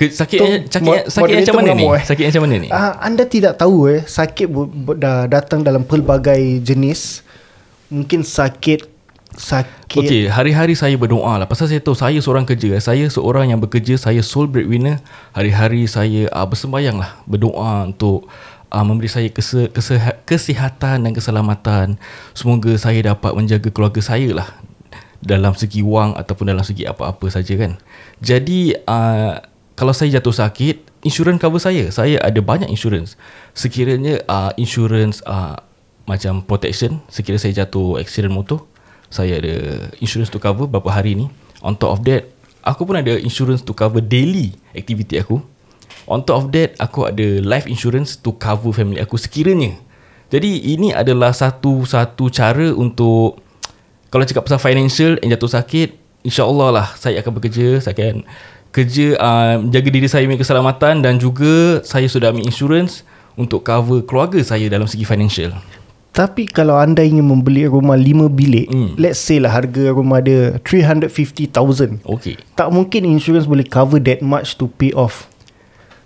Sakit 0.10 0.40
Tu, 0.40 0.48
sakit 0.68 0.84
mo- 0.84 1.06
sakit 1.08 1.34
macam 1.40 1.56
mana 1.62 1.72
ni? 1.72 1.86
eh. 1.86 2.04
Sakit 2.04 2.24
macam 2.28 2.42
mana 2.44 2.56
ni? 2.60 2.68
Ah, 2.68 2.98
anda 3.00 3.24
tidak 3.24 3.56
tahu 3.56 3.88
eh 3.88 4.02
sakit 4.04 4.48
bu, 4.50 4.66
bu, 4.66 4.92
dah 4.98 5.30
datang 5.30 5.62
dalam 5.62 5.86
pelbagai 5.86 6.60
jenis. 6.60 7.22
Mungkin 7.88 8.26
sakit 8.26 8.90
sakit 9.34 10.02
Okey, 10.02 10.24
hari-hari 10.30 10.74
saya 10.74 10.94
berdoa 10.94 11.42
lah 11.42 11.50
Pasal 11.50 11.66
saya 11.66 11.82
tahu 11.82 11.98
saya 11.98 12.18
seorang 12.22 12.46
kerja 12.46 12.70
Saya 12.78 13.10
seorang 13.10 13.50
yang 13.50 13.58
bekerja 13.58 13.98
Saya 13.98 14.22
sole 14.22 14.46
breadwinner 14.46 15.02
Hari-hari 15.34 15.86
saya 15.86 16.30
uh, 16.30 16.46
bersembayang 16.46 17.02
lah 17.02 17.18
Berdoa 17.26 17.90
untuk 17.90 18.30
uh, 18.70 18.84
Memberi 18.86 19.10
saya 19.10 19.30
kese, 19.30 19.70
kese, 19.70 19.98
kesihatan 20.26 21.06
dan 21.06 21.12
keselamatan 21.14 21.98
Semoga 22.34 22.78
saya 22.78 23.02
dapat 23.02 23.34
menjaga 23.34 23.70
keluarga 23.70 24.02
saya 24.02 24.34
lah 24.34 24.50
Dalam 25.18 25.54
segi 25.54 25.82
wang 25.82 26.14
Ataupun 26.14 26.50
dalam 26.50 26.62
segi 26.62 26.86
apa-apa 26.86 27.26
saja 27.30 27.54
kan 27.58 27.78
Jadi 28.22 28.74
uh, 28.86 29.38
Kalau 29.74 29.92
saya 29.92 30.22
jatuh 30.22 30.36
sakit 30.36 31.02
Insurans 31.02 31.42
cover 31.42 31.58
saya 31.58 31.90
Saya 31.90 32.22
ada 32.22 32.38
banyak 32.40 32.70
insurans 32.70 33.18
Sekiranya 33.58 34.22
uh, 34.30 34.54
Insurans 34.54 35.26
uh, 35.26 35.58
Macam 36.06 36.46
protection 36.46 37.02
Sekiranya 37.10 37.42
saya 37.42 37.66
jatuh 37.66 37.98
accident 37.98 38.32
motor 38.32 38.70
saya 39.14 39.38
ada 39.38 39.54
insurance 40.02 40.34
to 40.34 40.42
cover 40.42 40.66
beberapa 40.66 40.90
hari 40.90 41.14
ni. 41.14 41.30
On 41.62 41.78
top 41.78 41.94
of 41.94 42.00
that, 42.10 42.26
aku 42.66 42.82
pun 42.90 42.98
ada 42.98 43.14
insurance 43.22 43.62
to 43.62 43.70
cover 43.70 44.02
daily 44.02 44.58
activity 44.74 45.22
aku. 45.22 45.38
On 46.10 46.18
top 46.26 46.36
of 46.42 46.46
that, 46.58 46.74
aku 46.82 47.06
ada 47.06 47.38
life 47.46 47.70
insurance 47.70 48.18
to 48.18 48.34
cover 48.34 48.74
family 48.74 48.98
aku 48.98 49.22
sekiranya. 49.22 49.78
Jadi 50.34 50.74
ini 50.74 50.90
adalah 50.90 51.30
satu-satu 51.30 52.26
cara 52.34 52.74
untuk 52.74 53.38
kalau 54.10 54.26
cakap 54.26 54.50
pasal 54.50 54.58
financial 54.58 55.22
yang 55.22 55.38
jatuh 55.38 55.62
sakit, 55.62 55.94
insya-Allah 56.26 56.74
lah 56.74 56.88
saya 56.98 57.22
akan 57.22 57.38
bekerja, 57.38 57.86
saya 57.86 57.94
akan 57.94 58.26
kerja 58.74 59.14
uh, 59.22 59.56
jaga 59.70 59.90
diri 59.94 60.10
saya 60.10 60.26
punya 60.26 60.42
keselamatan 60.42 61.06
dan 61.06 61.22
juga 61.22 61.80
saya 61.86 62.10
sudah 62.10 62.34
ambil 62.34 62.50
insurance 62.50 63.06
untuk 63.38 63.62
cover 63.62 64.02
keluarga 64.02 64.42
saya 64.42 64.66
dalam 64.66 64.90
segi 64.90 65.06
financial. 65.06 65.54
Tapi 66.14 66.46
kalau 66.46 66.78
anda 66.78 67.02
ingin 67.02 67.26
membeli 67.26 67.66
rumah 67.66 67.98
5 67.98 68.30
bilik, 68.30 68.70
Hmm. 68.70 68.94
let's 69.02 69.18
say 69.18 69.42
lah 69.42 69.50
harga 69.50 69.90
rumah 69.90 70.22
dia 70.22 70.62
350,000. 70.62 72.02
Okey. 72.06 72.38
Tak 72.54 72.70
mungkin 72.70 73.06
insurance 73.06 73.50
boleh 73.50 73.66
cover 73.66 73.98
that 73.98 74.22
much 74.22 74.58
to 74.58 74.70
pay 74.78 74.94
off. 74.94 75.26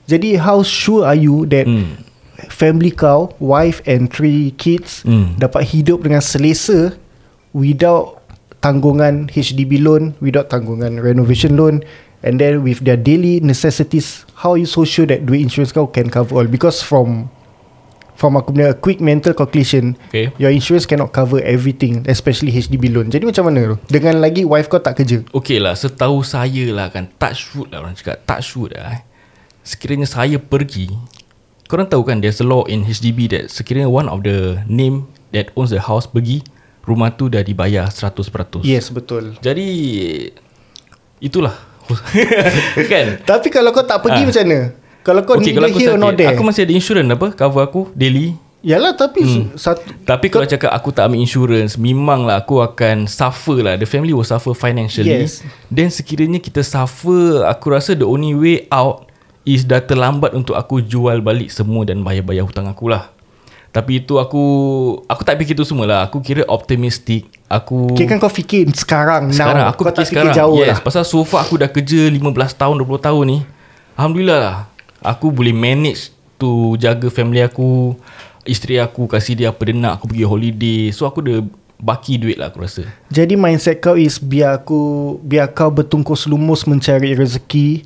Jadi 0.08 0.40
how 0.40 0.64
sure 0.64 1.04
are 1.04 1.20
you 1.20 1.44
that 1.52 1.68
Hmm. 1.68 2.00
family 2.48 2.92
kau, 2.92 3.36
wife 3.44 3.84
and 3.84 4.08
three 4.08 4.56
kids 4.56 5.04
Hmm. 5.04 5.36
dapat 5.36 5.68
hidup 5.76 6.08
dengan 6.08 6.24
selesa 6.24 6.96
without 7.52 8.24
tanggungan 8.64 9.28
HDB 9.28 9.76
loan, 9.84 10.16
without 10.24 10.48
tanggungan 10.48 11.04
renovation 11.04 11.60
loan 11.60 11.84
and 12.28 12.36
then 12.38 12.60
with 12.62 12.84
their 12.84 13.00
daily 13.00 13.40
necessities, 13.40 14.28
how 14.36 14.54
are 14.54 14.60
you 14.60 14.68
so 14.68 14.84
sure 14.84 15.08
that 15.08 15.24
duit 15.24 15.40
insurance 15.40 15.72
kau 15.72 15.88
can 15.88 16.12
cover 16.12 16.36
all? 16.36 16.46
Because 16.46 16.84
from 16.84 17.32
from 18.18 18.34
aku 18.34 18.50
punya 18.50 18.74
quick 18.74 18.98
mental 18.98 19.32
calculation, 19.32 19.94
Okay. 20.10 20.34
your 20.36 20.50
insurance 20.50 20.84
cannot 20.84 21.14
cover 21.14 21.38
everything, 21.40 22.02
especially 22.10 22.50
HDB 22.50 22.90
loan. 22.90 23.08
Jadi 23.08 23.24
macam 23.24 23.46
mana 23.48 23.72
tu? 23.72 23.76
Dengan 23.88 24.18
lagi 24.18 24.42
wife 24.42 24.68
kau 24.68 24.82
tak 24.82 24.98
kerja. 24.98 25.22
Okey 25.32 25.62
lah 25.62 25.78
Setahu 25.78 26.26
saya 26.26 26.74
lah 26.74 26.90
kan 26.90 27.08
Touch 27.16 27.54
wood 27.54 27.70
lah 27.70 27.86
orang 27.86 27.94
cakap 27.94 28.26
Touch 28.26 28.58
wood 28.58 28.74
lah 28.74 28.98
eh. 28.98 29.02
Sekiranya 29.62 30.10
saya 30.10 30.42
pergi 30.42 30.90
Korang 31.68 31.86
tahu 31.86 32.02
kan 32.02 32.18
There's 32.18 32.40
a 32.40 32.48
law 32.48 32.64
in 32.66 32.88
HDB 32.88 33.28
That 33.30 33.44
sekiranya 33.52 33.86
one 33.86 34.08
of 34.08 34.24
the 34.24 34.64
Name 34.66 35.12
that 35.30 35.52
owns 35.54 35.70
the 35.70 35.84
house 35.84 36.08
Pergi 36.08 36.42
Rumah 36.88 37.14
tu 37.14 37.28
dah 37.28 37.44
dibayar 37.44 37.86
100% 37.86 38.64
Yes, 38.64 38.90
betul. 38.90 39.36
Jadi 39.44 39.68
Itulah 41.20 41.54
Kan 42.92 43.06
Tapi 43.30 43.48
kalau 43.48 43.70
kau 43.72 43.86
tak 43.86 44.04
pergi 44.04 44.24
Ah. 44.24 44.28
macam 44.28 44.44
mana? 44.44 44.60
Kalau 45.06 45.22
kau 45.24 45.36
neither 45.40 45.56
kalau 45.56 45.70
aku 45.72 45.80
here 45.80 45.94
sakit 45.96 46.16
there. 46.20 46.30
Aku 46.36 46.42
masih 46.44 46.62
ada 46.68 46.74
insurance 46.76 47.08
apa 47.08 47.28
Cover 47.32 47.64
aku 47.64 47.82
Daily 47.96 48.36
Yalah 48.60 48.98
tapi 48.98 49.22
hmm. 49.24 49.56
satu 49.56 49.86
Tapi 50.04 50.28
kalau 50.28 50.44
cakap 50.44 50.74
aku 50.74 50.90
tak 50.92 51.08
ambil 51.08 51.22
insurance 51.22 51.78
Memanglah 51.78 52.42
aku 52.42 52.60
akan 52.60 53.06
suffer 53.08 53.62
lah 53.64 53.78
The 53.78 53.88
family 53.88 54.12
will 54.12 54.28
suffer 54.28 54.52
financially 54.52 55.24
Yes. 55.24 55.46
Then 55.70 55.94
sekiranya 55.94 56.42
kita 56.42 56.66
suffer 56.66 57.46
Aku 57.48 57.72
rasa 57.72 57.94
the 57.96 58.04
only 58.04 58.34
way 58.34 58.66
out 58.68 59.08
Is 59.48 59.64
dah 59.64 59.80
terlambat 59.80 60.36
untuk 60.36 60.58
aku 60.58 60.84
jual 60.84 61.24
balik 61.24 61.54
semua 61.54 61.88
Dan 61.88 62.04
bayar-bayar 62.04 62.44
hutang 62.44 62.68
aku 62.68 62.92
lah 62.92 63.14
Tapi 63.72 64.04
itu 64.04 64.20
aku 64.20 64.44
Aku 65.06 65.22
tak 65.24 65.40
fikir 65.40 65.56
tu 65.56 65.64
semua 65.64 65.86
lah 65.88 66.00
Aku 66.10 66.20
kira 66.20 66.44
optimistic 66.50 67.30
Aku 67.48 67.96
Kira 67.96 68.12
kan 68.12 68.20
kau 68.20 68.28
fikir 68.28 68.68
sekarang, 68.76 69.32
Sekarang 69.32 69.68
now. 69.68 69.72
aku 69.72 69.88
kau 69.88 69.92
fikir 69.92 70.04
tak 70.04 70.08
sekarang 70.12 70.34
fikir 70.36 70.40
jauh 70.44 70.60
yes, 70.60 70.68
lah. 70.68 70.78
Pasal 70.84 71.04
so 71.08 71.24
far 71.24 71.48
aku 71.48 71.56
dah 71.56 71.72
kerja 71.72 72.12
15 72.12 72.20
tahun 72.60 72.76
20 72.84 73.08
tahun 73.08 73.24
ni 73.24 73.40
Alhamdulillah 73.96 74.40
lah 74.44 74.58
Aku 75.00 75.32
boleh 75.32 75.56
manage 75.56 76.12
To 76.44 76.76
jaga 76.76 77.08
family 77.08 77.40
aku 77.40 77.96
Isteri 78.44 78.84
aku 78.84 79.08
Kasih 79.08 79.40
dia 79.40 79.56
apa 79.56 79.64
dia 79.64 79.80
nak 79.80 80.04
Aku 80.04 80.12
pergi 80.12 80.28
holiday 80.28 80.92
So 80.92 81.08
aku 81.08 81.24
ada 81.24 81.40
Baki 81.78 82.20
duit 82.20 82.36
lah 82.36 82.52
aku 82.52 82.66
rasa 82.66 82.84
Jadi 83.08 83.40
mindset 83.40 83.80
kau 83.80 83.96
is 83.96 84.20
biar 84.20 84.60
aku 84.60 85.16
biar 85.24 85.54
kau 85.54 85.70
bertungkus 85.70 86.26
lumus 86.26 86.66
mencari 86.66 87.14
rezeki 87.14 87.86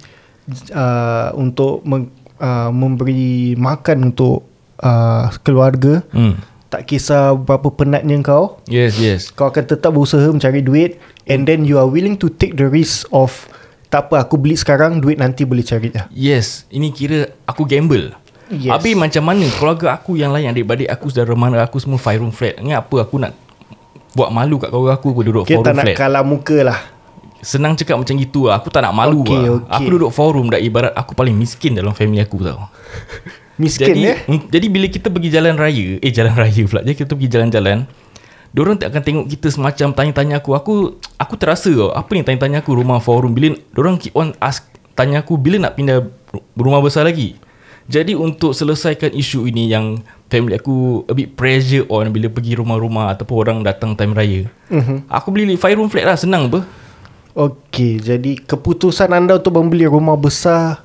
uh, 0.72 1.36
untuk 1.36 1.84
meng, 1.84 2.08
uh, 2.40 2.72
memberi 2.74 3.54
makan 3.56 4.12
untuk 4.12 4.48
uh, 4.82 5.30
keluarga. 5.46 6.02
hmm. 6.12 6.51
Tak 6.72 6.88
kisah 6.88 7.36
berapa 7.36 7.68
penatnya 7.68 8.16
kau, 8.24 8.64
Yes 8.64 8.96
yes 8.96 9.28
kau 9.28 9.52
akan 9.52 9.68
tetap 9.68 9.92
berusaha 9.92 10.24
mencari 10.24 10.64
duit 10.64 10.96
and 11.28 11.44
then 11.44 11.68
you 11.68 11.76
are 11.76 11.86
willing 11.86 12.16
to 12.16 12.32
take 12.32 12.56
the 12.56 12.64
risk 12.64 13.04
of 13.12 13.52
tak 13.92 14.08
apa 14.08 14.24
aku 14.24 14.40
beli 14.40 14.56
sekarang 14.56 15.04
duit 15.04 15.20
nanti 15.20 15.44
boleh 15.44 15.68
cari 15.68 15.92
dah. 15.92 16.08
Yes 16.16 16.64
Ini 16.72 16.96
kira 16.96 17.28
Aku 17.44 17.68
gamble 17.68 18.16
Yes. 18.48 18.72
Habis 18.72 18.96
macam 18.96 19.24
mana 19.28 19.44
Keluarga 19.52 19.96
aku 19.96 20.16
yang 20.16 20.32
lain 20.32 20.48
Adik-adik 20.48 20.88
aku 20.88 21.08
Saudara 21.08 21.36
mara 21.36 21.60
aku 21.64 21.76
semua 21.80 21.96
Five 21.96 22.20
room 22.20 22.32
flat 22.32 22.60
Ingat 22.60 22.88
apa 22.88 23.04
aku 23.04 23.16
nak 23.16 23.32
Buat 24.12 24.32
malu 24.32 24.60
kat 24.60 24.72
keluarga 24.72 24.96
aku 25.00 25.12
Aku 25.12 25.22
duduk 25.24 25.44
four 25.44 25.60
Kita 25.60 25.64
tak 25.64 25.72
room 25.72 25.76
nak 25.76 25.86
flat 25.88 25.96
kalah 26.00 26.24
muka 26.24 26.58
lah. 26.64 26.80
Senang 27.40 27.80
cakap 27.80 27.96
macam 28.00 28.16
gitu 28.16 28.48
lah 28.48 28.60
Aku 28.60 28.68
tak 28.68 28.84
nak 28.84 28.92
malu 28.96 29.24
Okey, 29.24 29.36
lah 29.40 29.52
okey. 29.60 29.72
Aku 29.76 29.88
duduk 29.92 30.12
forum 30.12 30.48
Dah 30.52 30.60
ibarat 30.60 30.92
aku 30.96 31.12
paling 31.16 31.36
miskin 31.36 31.76
Dalam 31.76 31.92
family 31.92 32.20
aku 32.24 32.44
tau 32.44 32.60
Miskin 33.62 33.94
jadi, 33.94 34.02
ya. 34.02 34.16
mm, 34.26 34.50
jadi 34.50 34.66
bila 34.68 34.88
kita 34.90 35.08
pergi 35.08 35.30
jalan 35.30 35.54
raya 35.54 36.02
Eh 36.02 36.10
jalan 36.10 36.34
raya 36.34 36.62
pula 36.66 36.82
Jadi 36.82 36.98
kita 36.98 37.14
pergi 37.14 37.30
jalan-jalan 37.30 37.78
Diorang 38.50 38.76
tak 38.76 38.92
akan 38.92 39.02
tengok 39.06 39.26
kita 39.30 39.48
semacam 39.48 39.88
Tanya-tanya 39.94 40.42
aku. 40.42 40.52
Aku 40.52 40.74
aku 41.16 41.34
terasa 41.38 41.70
tau 41.70 41.94
Apa 41.94 42.10
ni 42.12 42.26
tanya-tanya 42.26 42.60
aku 42.60 42.74
Rumah 42.74 42.98
forum? 42.98 43.32
Bila 43.32 43.54
Diorang 43.72 43.96
keep 43.96 44.12
on 44.12 44.34
ask 44.42 44.66
Tanya 44.92 45.22
aku 45.22 45.38
Bila 45.38 45.62
nak 45.62 45.78
pindah 45.78 46.02
Rumah 46.58 46.82
besar 46.82 47.06
lagi? 47.06 47.38
Jadi 47.86 48.12
untuk 48.12 48.52
selesaikan 48.52 49.12
isu 49.12 49.46
ini 49.46 49.70
Yang 49.70 50.02
family 50.28 50.56
aku 50.56 51.06
A 51.06 51.14
bit 51.14 51.36
pressure 51.36 51.86
on 51.88 52.10
Bila 52.10 52.28
pergi 52.28 52.56
rumah-rumah 52.56 53.14
Ataupun 53.14 53.36
orang 53.38 53.58
datang 53.62 53.94
time 53.94 54.12
raya 54.12 54.42
Mhm. 54.68 55.12
Aku 55.12 55.30
beli 55.30 55.52
5 55.52 55.76
room 55.76 55.88
flat 55.88 56.08
lah. 56.08 56.16
Senang 56.16 56.48
apa? 56.48 56.64
Okey, 57.32 58.00
jadi 58.00 58.36
keputusan 58.40 59.08
anda 59.08 59.36
untuk 59.36 59.56
membeli 59.56 59.84
rumah 59.84 60.16
besar 60.16 60.84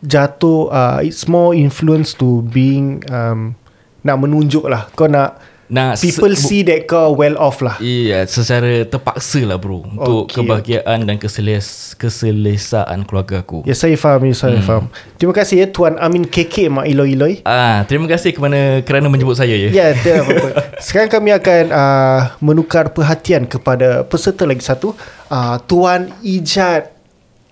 jatuh 0.00 0.68
uh, 0.68 0.98
it's 1.00 1.24
more 1.24 1.52
influence 1.52 2.12
to 2.12 2.42
being 2.44 3.02
um, 3.08 3.54
nak 4.00 4.16
menunjuk 4.16 4.66
lah. 4.66 4.86
Kau 4.92 5.06
nak 5.06 5.38
Nak 5.68 6.00
People 6.00 6.32
se- 6.32 6.48
see 6.48 6.60
that 6.64 6.88
kau 6.88 7.12
well 7.12 7.36
off 7.36 7.60
lah. 7.60 7.76
Iya, 7.76 8.24
secara 8.24 8.88
terpaksa 8.88 9.44
lah 9.44 9.60
bro 9.60 9.84
Untuk 9.84 10.24
Okey. 10.24 10.40
kebahagiaan 10.40 11.04
dan 11.04 11.20
keseles, 11.20 11.92
keselesaan 11.92 13.04
keluarga 13.04 13.44
aku 13.44 13.68
Ya 13.68 13.76
saya 13.76 13.92
faham, 13.94 14.24
ya 14.24 14.32
saya 14.32 14.64
faham. 14.64 14.88
Terima 15.20 15.36
kasih 15.36 15.60
ya 15.60 15.66
Tuan 15.68 16.00
Amin 16.00 16.24
KK 16.24 16.72
Mak 16.72 16.88
Iloi 16.88 17.12
Iloi. 17.12 17.34
Ah, 17.44 17.84
Terima 17.84 18.08
kasih 18.08 18.32
kerana, 18.32 18.80
kerana 18.80 19.12
menjemput 19.12 19.36
saya 19.36 19.52
ya 19.52 19.68
Ya, 19.68 19.86
tidak 19.92 20.16
apa-apa. 20.24 20.48
Sekarang 20.80 21.10
kami 21.12 21.36
akan 21.36 21.62
uh, 21.68 22.20
menukar 22.40 22.88
perhatian 22.88 23.44
kepada 23.44 24.08
peserta 24.08 24.48
lagi 24.48 24.64
satu. 24.64 24.96
Uh, 25.28 25.60
Tuan 25.68 26.16
Ijat. 26.24 26.96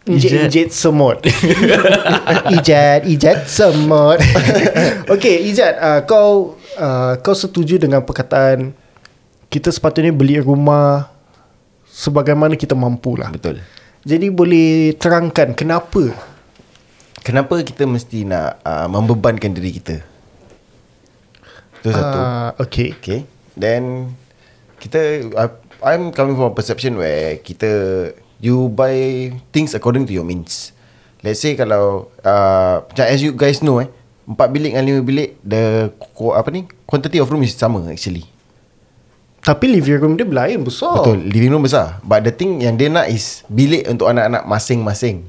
Ijat. 0.14 0.46
Ijat 0.46 0.70
Semut. 0.70 1.18
Ijat, 2.56 3.02
Ijat 3.10 3.50
Semut. 3.50 4.22
Okey, 5.10 5.50
Ijat, 5.50 5.75
uh, 5.82 6.00
kau 6.06 6.54
uh, 6.78 7.18
kau 7.18 7.34
setuju 7.34 7.82
dengan 7.82 8.06
perkataan 8.06 8.70
kita 9.50 9.75
sepatutnya 9.75 10.14
beli 10.14 10.38
rumah 10.38 11.10
sebagaimana 11.90 12.54
kita 12.54 12.78
mampu 12.78 13.18
lah. 13.18 13.34
Betul. 13.34 13.58
Jadi 14.06 14.30
boleh 14.30 14.94
terangkan 14.94 15.58
kenapa? 15.58 16.14
Kenapa 17.26 17.58
kita 17.66 17.90
mesti 17.90 18.22
nak 18.22 18.62
uh, 18.62 18.86
membebankan 18.86 19.50
diri 19.50 19.75
kita? 19.75 19.98
Itu 21.82 21.90
satu. 21.90 22.18
Uh, 22.22 22.50
okay. 22.62 22.94
Okay. 23.02 23.26
Then 23.58 24.14
kita 24.78 25.26
I, 25.34 25.50
I'm 25.82 26.14
coming 26.14 26.38
from 26.38 26.52
a 26.52 26.54
perception 26.54 26.94
where 26.94 27.42
kita 27.42 27.70
you 28.40 28.69
buy 28.73 29.31
things 29.52 29.73
according 29.73 30.05
to 30.09 30.12
your 30.12 30.25
means. 30.25 30.73
Let's 31.25 31.43
say 31.43 31.57
kalau 31.57 32.12
uh, 32.23 32.85
macam 32.87 33.05
as 33.09 33.21
you 33.25 33.33
guys 33.33 33.64
know 33.64 33.81
eh, 33.81 33.88
empat 34.28 34.49
bilik 34.52 34.75
dengan 34.75 34.85
lima 34.85 35.00
bilik 35.02 35.31
the 35.43 35.90
apa 36.35 36.49
ni 36.52 36.69
quantity 36.85 37.19
of 37.23 37.31
room 37.31 37.43
is 37.47 37.57
sama 37.57 37.83
actually. 37.88 38.26
Tapi 39.47 39.71
living 39.71 40.02
room 40.02 40.14
dia 40.19 40.26
berlain 40.26 40.59
besar. 40.59 41.07
Betul, 41.07 41.23
living 41.31 41.55
room 41.55 41.62
besar. 41.62 42.02
But 42.02 42.26
the 42.26 42.35
thing 42.35 42.59
yang 42.59 42.75
dia 42.75 42.90
nak 42.90 43.07
is 43.07 43.47
bilik 43.47 43.87
untuk 43.87 44.11
anak-anak 44.11 44.43
masing-masing. 44.43 45.23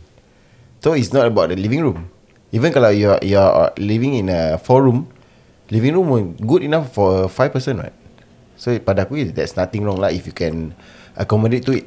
So 0.82 0.98
it's 0.98 1.14
not 1.14 1.30
about 1.30 1.54
the 1.54 1.58
living 1.58 1.86
room. 1.86 2.10
Even 2.50 2.74
kalau 2.74 2.90
you 2.90 3.14
are 3.14 3.22
you 3.22 3.38
are 3.38 3.70
living 3.78 4.18
in 4.18 4.34
a 4.34 4.58
four 4.58 4.82
room, 4.82 5.06
living 5.70 5.94
room 5.94 6.34
good 6.42 6.66
enough 6.66 6.90
for 6.98 7.30
five 7.30 7.54
person, 7.54 7.78
right? 7.78 7.94
So 8.58 8.74
pada 8.82 9.06
aku 9.06 9.22
that's 9.30 9.54
nothing 9.54 9.86
wrong 9.86 10.02
lah 10.02 10.10
if 10.10 10.26
you 10.26 10.34
can 10.34 10.74
accommodate 11.14 11.62
to 11.70 11.78
it. 11.78 11.86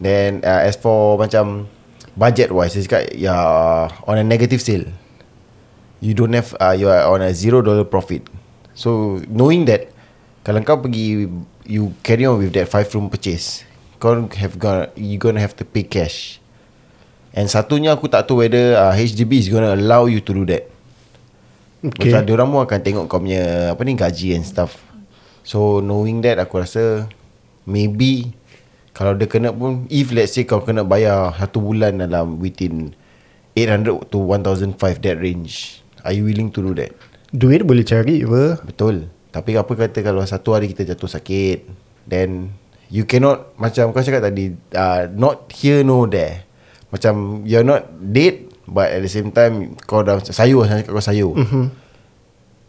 Then 0.00 0.40
uh, 0.42 0.64
as 0.64 0.80
for 0.80 1.20
macam 1.20 1.68
budget 2.16 2.48
wise, 2.50 2.74
it's 2.74 2.88
got 2.88 3.12
yeah 3.12 3.92
on 4.08 4.16
a 4.16 4.24
negative 4.24 4.64
sale. 4.64 4.88
You 6.00 6.16
don't 6.16 6.32
have 6.32 6.56
uh, 6.56 6.72
you 6.72 6.88
are 6.88 7.04
on 7.04 7.20
a 7.20 7.36
zero 7.36 7.60
dollar 7.60 7.84
profit. 7.84 8.24
So 8.72 9.20
knowing 9.28 9.68
that 9.68 9.92
kalau 10.40 10.64
kau 10.64 10.80
pergi 10.80 11.28
you 11.68 11.92
carry 12.00 12.24
on 12.24 12.40
with 12.40 12.56
that 12.56 12.72
five 12.72 12.88
room 12.96 13.12
purchase, 13.12 13.68
kau 14.00 14.24
have 14.40 14.56
gonna 14.56 14.88
you 14.96 15.20
gonna 15.20 15.44
have 15.44 15.52
to 15.60 15.68
pay 15.68 15.84
cash. 15.84 16.40
And 17.36 17.46
satunya 17.46 17.94
aku 17.94 18.08
tak 18.08 18.26
tahu 18.26 18.42
whether 18.42 18.74
uh, 18.74 18.96
HDB 18.96 19.38
is 19.38 19.52
gonna 19.52 19.76
allow 19.76 20.08
you 20.08 20.24
to 20.24 20.32
do 20.32 20.48
that. 20.48 20.66
Okay. 21.84 22.08
Macam 22.08 22.20
diorang 22.24 22.48
pun 22.48 22.60
akan 22.64 22.80
tengok 22.80 23.04
kau 23.06 23.20
punya 23.20 23.76
apa 23.76 23.80
ni 23.84 23.92
gaji 23.94 24.32
and 24.32 24.48
stuff. 24.48 24.80
So 25.44 25.84
knowing 25.84 26.24
that 26.24 26.40
aku 26.40 26.64
rasa 26.64 27.04
maybe 27.68 28.32
kalau 29.00 29.16
dia 29.16 29.32
kena 29.32 29.48
pun 29.48 29.88
if 29.88 30.12
let's 30.12 30.36
say 30.36 30.44
kau 30.44 30.60
kena 30.60 30.84
bayar 30.84 31.32
satu 31.32 31.56
bulan 31.64 32.04
dalam 32.04 32.36
within 32.36 32.92
800 33.56 34.12
to 34.12 34.20
1005 34.20 34.76
that 35.00 35.16
range. 35.16 35.80
Are 36.04 36.12
you 36.12 36.28
willing 36.28 36.52
to 36.52 36.60
do 36.60 36.76
that? 36.76 36.92
Duit 37.32 37.64
boleh 37.64 37.80
cari 37.80 38.20
apa? 38.28 38.60
Betul. 38.60 39.08
Tapi 39.32 39.56
apa 39.56 39.72
kata 39.72 40.04
kalau 40.04 40.20
satu 40.28 40.52
hari 40.52 40.68
kita 40.68 40.84
jatuh 40.84 41.08
sakit 41.08 41.64
then 42.12 42.52
you 42.92 43.08
cannot 43.08 43.56
macam 43.56 43.88
kau 43.96 44.04
cakap 44.04 44.20
tadi 44.20 44.52
uh, 44.76 45.08
not 45.16 45.48
here 45.48 45.80
no 45.80 46.04
there. 46.04 46.44
Macam 46.92 47.48
you're 47.48 47.64
not 47.64 47.88
dead 48.04 48.52
but 48.68 48.92
at 48.92 49.00
the 49.00 49.08
same 49.08 49.32
time 49.32 49.80
kau 49.88 50.04
dah 50.04 50.20
sayur 50.20 50.68
macam 50.68 50.76
cakap 50.76 50.92
kau 50.92 51.00
sayur. 51.00 51.32
Mm-hmm. 51.40 51.64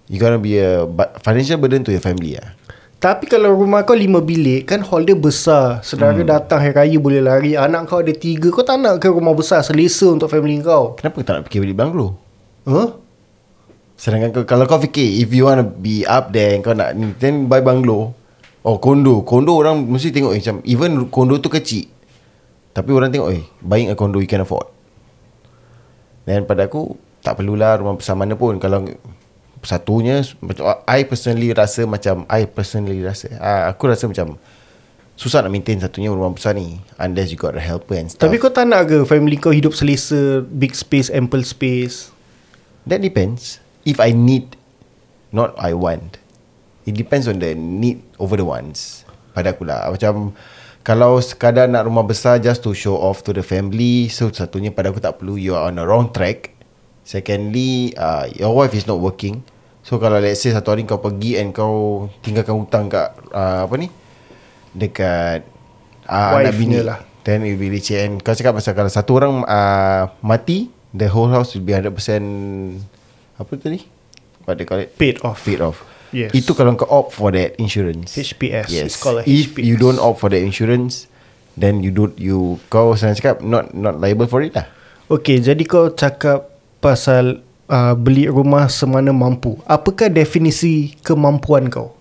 You 0.07 0.15
gonna 0.15 0.39
be 0.39 0.63
a 0.63 0.87
financial 1.19 1.59
burden 1.59 1.83
to 1.83 1.91
your 1.91 1.99
family 1.99 2.39
ah. 2.39 2.55
Tapi 3.01 3.25
kalau 3.25 3.57
rumah 3.57 3.81
kau 3.81 3.97
lima 3.97 4.21
bilik 4.21 4.69
Kan 4.69 4.85
hall 4.85 5.01
dia 5.01 5.17
besar 5.17 5.81
Saudara 5.81 6.21
hmm. 6.21 6.29
datang 6.29 6.61
hari 6.61 6.69
raya 6.69 6.97
boleh 7.01 7.17
lari 7.17 7.57
Anak 7.57 7.89
kau 7.89 7.97
ada 7.97 8.13
tiga 8.13 8.53
Kau 8.53 8.61
tak 8.61 8.77
nak 8.77 9.01
ke 9.01 9.09
rumah 9.09 9.33
besar 9.33 9.65
Selesa 9.65 10.13
untuk 10.13 10.29
family 10.29 10.61
kau 10.61 10.93
Kenapa 11.01 11.17
kau 11.17 11.25
tak 11.25 11.33
nak 11.41 11.43
fikir 11.49 11.65
beli 11.65 11.73
banglo? 11.73 12.13
Huh? 12.69 13.01
Sedangkan 13.97 14.29
kau, 14.33 14.45
kalau 14.45 14.69
kau 14.69 14.77
fikir 14.77 15.17
if 15.17 15.33
you 15.33 15.49
want 15.49 15.61
to 15.61 15.65
be 15.65 16.05
up 16.05 16.29
there 16.29 16.57
kau 16.61 16.73
nak 16.77 16.93
ni 16.97 17.13
then 17.17 17.45
buy 17.45 17.61
banglo 17.61 18.17
or 18.65 18.81
condo. 18.81 19.21
Condo 19.21 19.57
orang 19.57 19.85
mesti 19.85 20.09
tengok 20.09 20.33
eh, 20.33 20.41
macam 20.41 20.57
even 20.65 20.91
condo 21.13 21.37
tu 21.37 21.53
kecil. 21.53 21.85
Tapi 22.73 22.89
orang 22.93 23.13
tengok 23.13 23.29
eh 23.29 23.45
buying 23.61 23.93
a 23.93 23.95
condo 23.97 24.17
you 24.17 24.25
can 24.25 24.41
afford. 24.41 24.65
Dan 26.25 26.49
pada 26.49 26.65
aku 26.65 26.97
tak 27.21 27.37
perlulah 27.37 27.77
rumah 27.77 27.93
besar 27.93 28.17
mana 28.17 28.33
pun 28.33 28.57
kalau 28.57 28.89
satunya 29.61 30.25
I 30.89 31.05
personally 31.05 31.53
rasa 31.53 31.85
macam 31.85 32.25
I 32.25 32.49
personally 32.49 33.01
rasa 33.01 33.29
ah, 33.37 33.69
aku 33.69 33.89
rasa 33.89 34.09
macam 34.09 34.41
susah 35.13 35.45
nak 35.45 35.53
maintain 35.53 35.77
satunya 35.77 36.09
rumah 36.09 36.33
besar 36.33 36.57
ni 36.57 36.81
unless 36.97 37.29
you 37.29 37.37
got 37.37 37.53
a 37.53 37.61
helper 37.61 37.93
and 37.93 38.09
stuff. 38.09 38.25
Tapi 38.25 38.41
kau 38.41 38.49
tak 38.49 38.65
nak 38.65 38.89
ke 38.89 39.05
Family 39.05 39.37
kau 39.37 39.53
hidup 39.53 39.77
selesa 39.77 40.41
Big 40.41 40.73
space 40.73 41.13
Ample 41.13 41.45
space 41.45 42.09
That 42.89 43.05
depends. 43.05 43.61
If 43.85 44.01
I 44.01 44.13
need, 44.13 44.57
not 45.29 45.53
I 45.57 45.77
want. 45.77 46.17
It 46.85 46.97
depends 46.97 47.29
on 47.29 47.37
the 47.37 47.53
need 47.53 48.01
over 48.17 48.37
the 48.37 48.45
wants. 48.45 49.05
Pada 49.37 49.53
aku 49.53 49.69
lah. 49.69 49.93
Macam 49.93 50.33
kalau 50.81 51.21
sekadar 51.21 51.69
nak 51.69 51.85
rumah 51.85 52.01
besar 52.01 52.41
just 52.41 52.65
to 52.65 52.73
show 52.73 52.97
off 52.97 53.21
to 53.21 53.37
the 53.37 53.45
family, 53.45 54.09
so 54.09 54.33
satunya 54.33 54.73
pada 54.73 54.89
aku 54.89 54.97
tak 54.97 55.21
perlu. 55.21 55.37
You 55.37 55.53
are 55.53 55.69
on 55.69 55.77
the 55.77 55.85
wrong 55.85 56.09
track. 56.09 56.57
Secondly, 57.05 57.93
uh, 57.97 58.29
your 58.33 58.53
wife 58.53 58.73
is 58.73 58.89
not 58.89 58.97
working. 58.97 59.45
So 59.81 59.97
kalau 59.97 60.21
let's 60.21 60.41
say 60.45 60.53
satu 60.53 60.77
hari 60.77 60.85
kau 60.85 61.01
pergi 61.01 61.41
and 61.41 61.51
kau 61.51 62.05
tinggalkan 62.21 62.53
hutang 62.53 62.85
kat 62.87 63.17
uh, 63.33 63.65
apa 63.65 63.75
ni? 63.81 63.89
Dekat 64.71 65.43
uh, 66.05 66.37
anak 66.37 66.55
bini 66.55 66.79
lah. 66.85 67.01
Then 67.21 67.45
it 67.45 67.53
will 67.53 67.61
be 67.61 67.69
leceh 67.69 68.01
And 68.01 68.17
kau 68.21 68.33
cakap 68.33 68.57
pasal 68.57 68.73
Kalau 68.73 68.89
satu 68.89 69.21
orang 69.21 69.45
uh, 69.45 70.09
Mati 70.25 70.73
The 70.89 71.05
whole 71.05 71.29
house 71.29 71.53
will 71.53 71.61
be 71.61 71.73
100% 71.77 71.93
Apa 73.37 73.51
tadi 73.61 73.85
What 74.45 74.57
they 74.57 74.65
call 74.65 74.81
it 74.81 74.97
Paid 74.97 75.21
off 75.21 75.45
Paid 75.45 75.61
off 75.61 75.85
Yes. 76.11 76.35
Itu 76.35 76.51
kalau 76.57 76.75
kau 76.75 76.89
opt 76.91 77.15
for 77.15 77.31
that 77.31 77.55
insurance 77.55 78.19
HPS. 78.19 78.67
Yes 78.67 78.83
It's 78.91 78.99
called 78.99 79.21
a 79.21 79.23
If 79.23 79.55
HPS. 79.55 79.63
you 79.63 79.79
don't 79.79 80.01
opt 80.01 80.19
for 80.19 80.27
that 80.33 80.43
insurance 80.43 81.07
Then 81.55 81.79
you 81.85 81.93
don't 81.93 82.17
you 82.19 82.59
Kau 82.67 82.97
senang 82.99 83.15
cakap 83.15 83.39
Not 83.39 83.71
not 83.71 84.01
liable 84.01 84.27
for 84.27 84.43
it 84.43 84.51
lah 84.51 84.67
Okay 85.07 85.39
jadi 85.39 85.61
kau 85.63 85.93
cakap 85.95 86.51
Pasal 86.81 87.45
uh, 87.71 87.95
Beli 87.95 88.27
rumah 88.27 88.67
semana 88.67 89.09
mampu. 89.09 89.55
Apakah 89.63 90.11
definisi 90.11 90.99
Kemampuan 90.99 91.71
kau? 91.71 91.95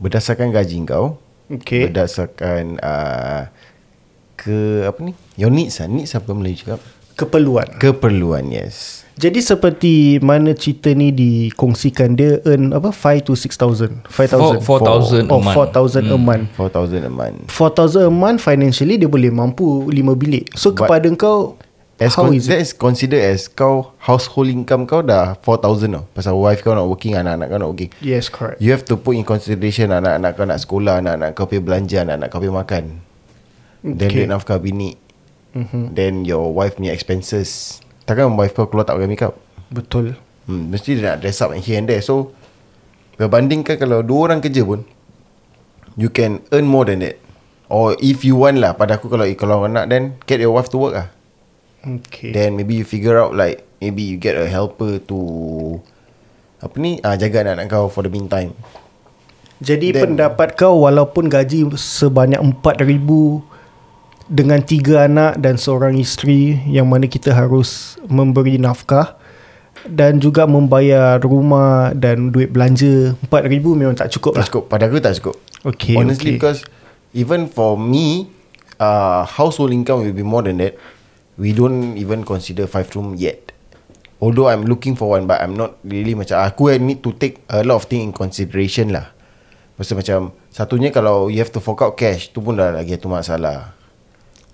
Berdasarkan 0.00 0.50
gaji 0.50 0.82
kau 0.82 1.20
Okay 1.46 1.86
Berdasarkan 1.86 2.80
uh, 2.82 3.46
Ke 4.34 4.88
Apa 4.88 4.98
ni? 4.98 5.12
Your 5.36 5.52
needs 5.52 5.78
lah. 5.78 5.86
Needs 5.86 6.16
apa 6.16 6.32
Melayu 6.32 6.58
cakap? 6.58 6.80
Keperluan. 7.12 7.78
Keperluan 7.78 8.50
yes. 8.50 9.04
Jadi 9.14 9.38
seperti 9.38 9.92
Mana 10.18 10.56
cerita 10.56 10.90
ni 10.90 11.12
dikongsikan 11.12 12.16
Dia 12.16 12.40
earn 12.42 12.72
apa? 12.72 12.90
5 12.90 13.28
to 13.28 13.36
6,000 13.36 14.08
5,000 14.08 14.64
Four- 14.64 14.82
4,000 14.82 15.28
a 15.28 15.30
Oh 15.30 15.38
month. 15.38 15.54
4,000 15.70 16.08
a 16.08 16.18
month. 16.18 16.44
4,000 16.56 17.06
a 17.06 17.12
month. 17.12 17.38
4,000 17.46 18.08
a 18.08 18.10
month 18.10 18.40
financially 18.40 18.96
dia 18.96 19.06
boleh 19.06 19.30
mampu 19.30 19.86
5 19.86 19.92
bilik. 20.18 20.50
So 20.56 20.72
But- 20.72 20.88
kepada 20.88 21.06
kau 21.14 21.60
As 22.02 22.18
how 22.18 22.26
con- 22.26 22.34
is 22.34 22.50
that 22.50 22.58
is 22.58 22.74
considered 22.74 23.22
as 23.22 23.46
kau 23.46 23.94
household 24.02 24.50
income 24.50 24.90
kau 24.90 25.06
dah 25.06 25.38
4,000 25.38 25.94
tau. 25.94 26.04
Pasal 26.10 26.34
wife 26.34 26.66
kau 26.66 26.74
not 26.74 26.90
working, 26.90 27.14
anak-anak 27.14 27.46
kau 27.46 27.58
not 27.62 27.70
working. 27.70 27.90
Yes, 28.02 28.26
correct. 28.26 28.58
You 28.58 28.74
have 28.74 28.82
to 28.90 28.98
put 28.98 29.14
in 29.14 29.22
consideration 29.22 29.94
anak-anak 29.94 30.34
kau 30.34 30.42
nak 30.42 30.58
sekolah, 30.58 30.98
anak-anak 30.98 31.38
kau 31.38 31.46
pergi 31.46 31.62
belanja, 31.62 32.02
anak-anak 32.02 32.28
kau 32.28 32.42
pergi 32.42 32.54
makan. 32.54 32.84
Then 33.82 34.08
Okay. 34.10 34.26
duit 34.26 34.28
nafkah 34.28 34.58
bini. 34.58 34.98
Mhm. 35.54 35.94
Then 35.94 36.26
your 36.26 36.50
wife 36.50 36.74
punya 36.74 36.90
expenses. 36.90 37.78
Takkan 38.02 38.34
wife 38.34 38.52
kau 38.52 38.66
keluar 38.66 38.82
tak 38.82 38.98
pakai 38.98 39.06
makeup? 39.06 39.34
Betul. 39.70 40.18
Hmm, 40.50 40.74
mesti 40.74 40.98
dia 40.98 41.14
nak 41.14 41.22
dress 41.22 41.38
up 41.38 41.54
and 41.54 41.62
here 41.62 41.78
and 41.78 41.86
there. 41.86 42.02
So, 42.02 42.34
berbandingkan 43.14 43.78
kalau 43.78 44.02
dua 44.02 44.26
orang 44.26 44.42
kerja 44.42 44.66
pun, 44.66 44.82
you 45.94 46.10
can 46.10 46.42
earn 46.50 46.66
more 46.66 46.82
than 46.82 47.04
that. 47.04 47.20
Or 47.70 47.94
if 48.02 48.26
you 48.26 48.36
want 48.36 48.58
lah, 48.58 48.74
pada 48.74 48.98
aku 48.98 49.06
kalau 49.06 49.24
kalau 49.32 49.64
nak 49.64 49.86
then 49.88 50.18
get 50.26 50.42
your 50.42 50.52
wife 50.52 50.68
to 50.68 50.76
work 50.76 50.92
lah. 50.92 51.08
Okay. 51.82 52.30
Then 52.30 52.54
maybe 52.54 52.78
you 52.78 52.86
figure 52.86 53.18
out 53.18 53.34
like 53.34 53.66
maybe 53.82 54.06
you 54.06 54.14
get 54.14 54.38
a 54.38 54.46
helper 54.46 55.02
to 55.10 55.18
apa 56.62 56.78
ni 56.78 57.02
ah 57.02 57.18
jaga 57.18 57.42
anak-anak 57.42 57.66
kau 57.66 57.90
for 57.90 58.06
the 58.06 58.12
meantime. 58.12 58.54
Jadi 59.58 59.90
Then- 59.94 60.14
pendapat 60.14 60.54
kau 60.54 60.86
walaupun 60.86 61.26
gaji 61.26 61.66
sebanyak 61.74 62.38
4,000 62.38 63.42
dengan 64.30 64.62
tiga 64.62 65.10
anak 65.10 65.38
dan 65.38 65.58
seorang 65.58 65.98
isteri 65.98 66.62
yang 66.70 66.86
mana 66.86 67.10
kita 67.10 67.34
harus 67.34 67.98
memberi 68.06 68.56
nafkah 68.56 69.18
dan 69.82 70.22
juga 70.22 70.46
membayar 70.46 71.18
rumah 71.18 71.90
dan 71.92 72.30
duit 72.30 72.54
belanja 72.54 73.18
4000 73.26 73.74
memang 73.74 73.98
tak 73.98 74.14
cukup 74.14 74.38
Tak 74.38 74.38
lah. 74.38 74.46
cukup 74.46 74.64
Pada 74.70 74.86
aku 74.86 75.02
tak 75.02 75.18
cukup 75.18 75.36
Okay, 75.66 75.98
Honestly 75.98 76.34
okay. 76.34 76.38
because 76.38 76.62
Even 77.12 77.50
for 77.50 77.74
me 77.74 78.30
uh, 78.78 79.26
Household 79.26 79.74
income 79.74 80.06
will 80.06 80.14
be 80.14 80.22
more 80.24 80.40
than 80.40 80.62
that 80.62 80.78
We 81.42 81.50
don't 81.50 81.98
even 81.98 82.22
consider 82.22 82.70
five 82.70 82.86
room 82.94 83.18
yet. 83.18 83.50
Although 84.22 84.46
I'm 84.46 84.62
looking 84.62 84.94
for 84.94 85.18
one 85.18 85.26
But 85.26 85.42
I'm 85.42 85.58
not 85.58 85.82
really 85.82 86.14
macam 86.14 86.38
Aku 86.46 86.70
need 86.78 87.02
to 87.02 87.10
take 87.10 87.42
A 87.50 87.66
lot 87.66 87.82
of 87.82 87.90
thing 87.90 88.06
in 88.06 88.12
consideration 88.14 88.94
lah. 88.94 89.10
Pasal 89.74 89.98
macam 89.98 90.30
Satunya 90.54 90.94
kalau 90.94 91.26
You 91.26 91.42
have 91.42 91.50
to 91.50 91.58
fork 91.58 91.82
out 91.82 91.98
cash 91.98 92.30
Tu 92.30 92.38
pun 92.38 92.54
dah 92.54 92.70
lagi 92.70 92.94
satu 92.94 93.10
masalah. 93.10 93.74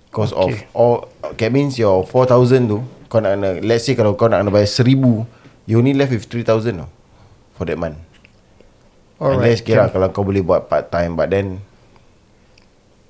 Because 0.09 0.33
okay. 0.33 0.41
of 0.41 0.49
Okay. 0.49 0.61
all 0.73 1.05
That 1.37 1.53
means 1.53 1.77
your 1.77 2.01
4,000 2.01 2.65
tu 2.65 2.81
Kau 3.05 3.21
nak 3.21 3.37
kena 3.37 3.61
Let's 3.61 3.85
say 3.85 3.93
kalau 3.93 4.17
kau 4.17 4.25
nak 4.25 4.41
kena 4.41 4.49
bayar 4.49 4.65
1,000 4.65 5.69
You 5.69 5.77
only 5.77 5.93
left 5.93 6.09
with 6.09 6.25
3,000 6.25 6.81
tau 6.81 6.89
For 7.53 7.69
that 7.69 7.77
month. 7.77 8.01
Alright, 9.21 9.37
Unless 9.37 9.61
kira 9.61 9.93
kalau 9.93 10.09
kau 10.09 10.25
boleh 10.25 10.41
buat 10.41 10.65
part 10.65 10.89
time 10.89 11.13
But 11.13 11.29
then 11.29 11.61